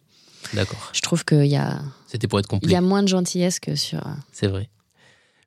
[0.53, 0.91] D'accord.
[0.93, 1.81] Je trouve qu'il y a.
[2.07, 2.69] C'était pour être complet.
[2.69, 4.07] Il y a moins de gentillesse que sur.
[4.07, 4.69] Euh, C'est vrai.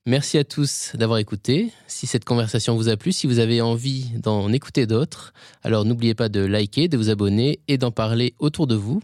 [0.06, 1.72] Merci à tous d'avoir écouté.
[1.88, 5.32] Si cette conversation vous a plu, si vous avez envie d'en écouter d'autres,
[5.64, 9.02] alors n'oubliez pas de liker, de vous abonner et d'en parler autour de vous.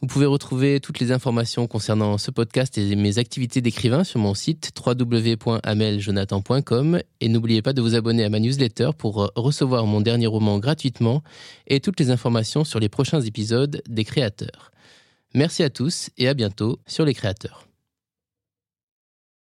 [0.00, 4.34] Vous pouvez retrouver toutes les informations concernant ce podcast et mes activités d'écrivain sur mon
[4.34, 10.26] site www.ameljonathan.com et n'oubliez pas de vous abonner à ma newsletter pour recevoir mon dernier
[10.26, 11.22] roman gratuitement
[11.68, 14.72] et toutes les informations sur les prochains épisodes des créateurs.
[15.34, 17.69] Merci à tous et à bientôt sur les créateurs.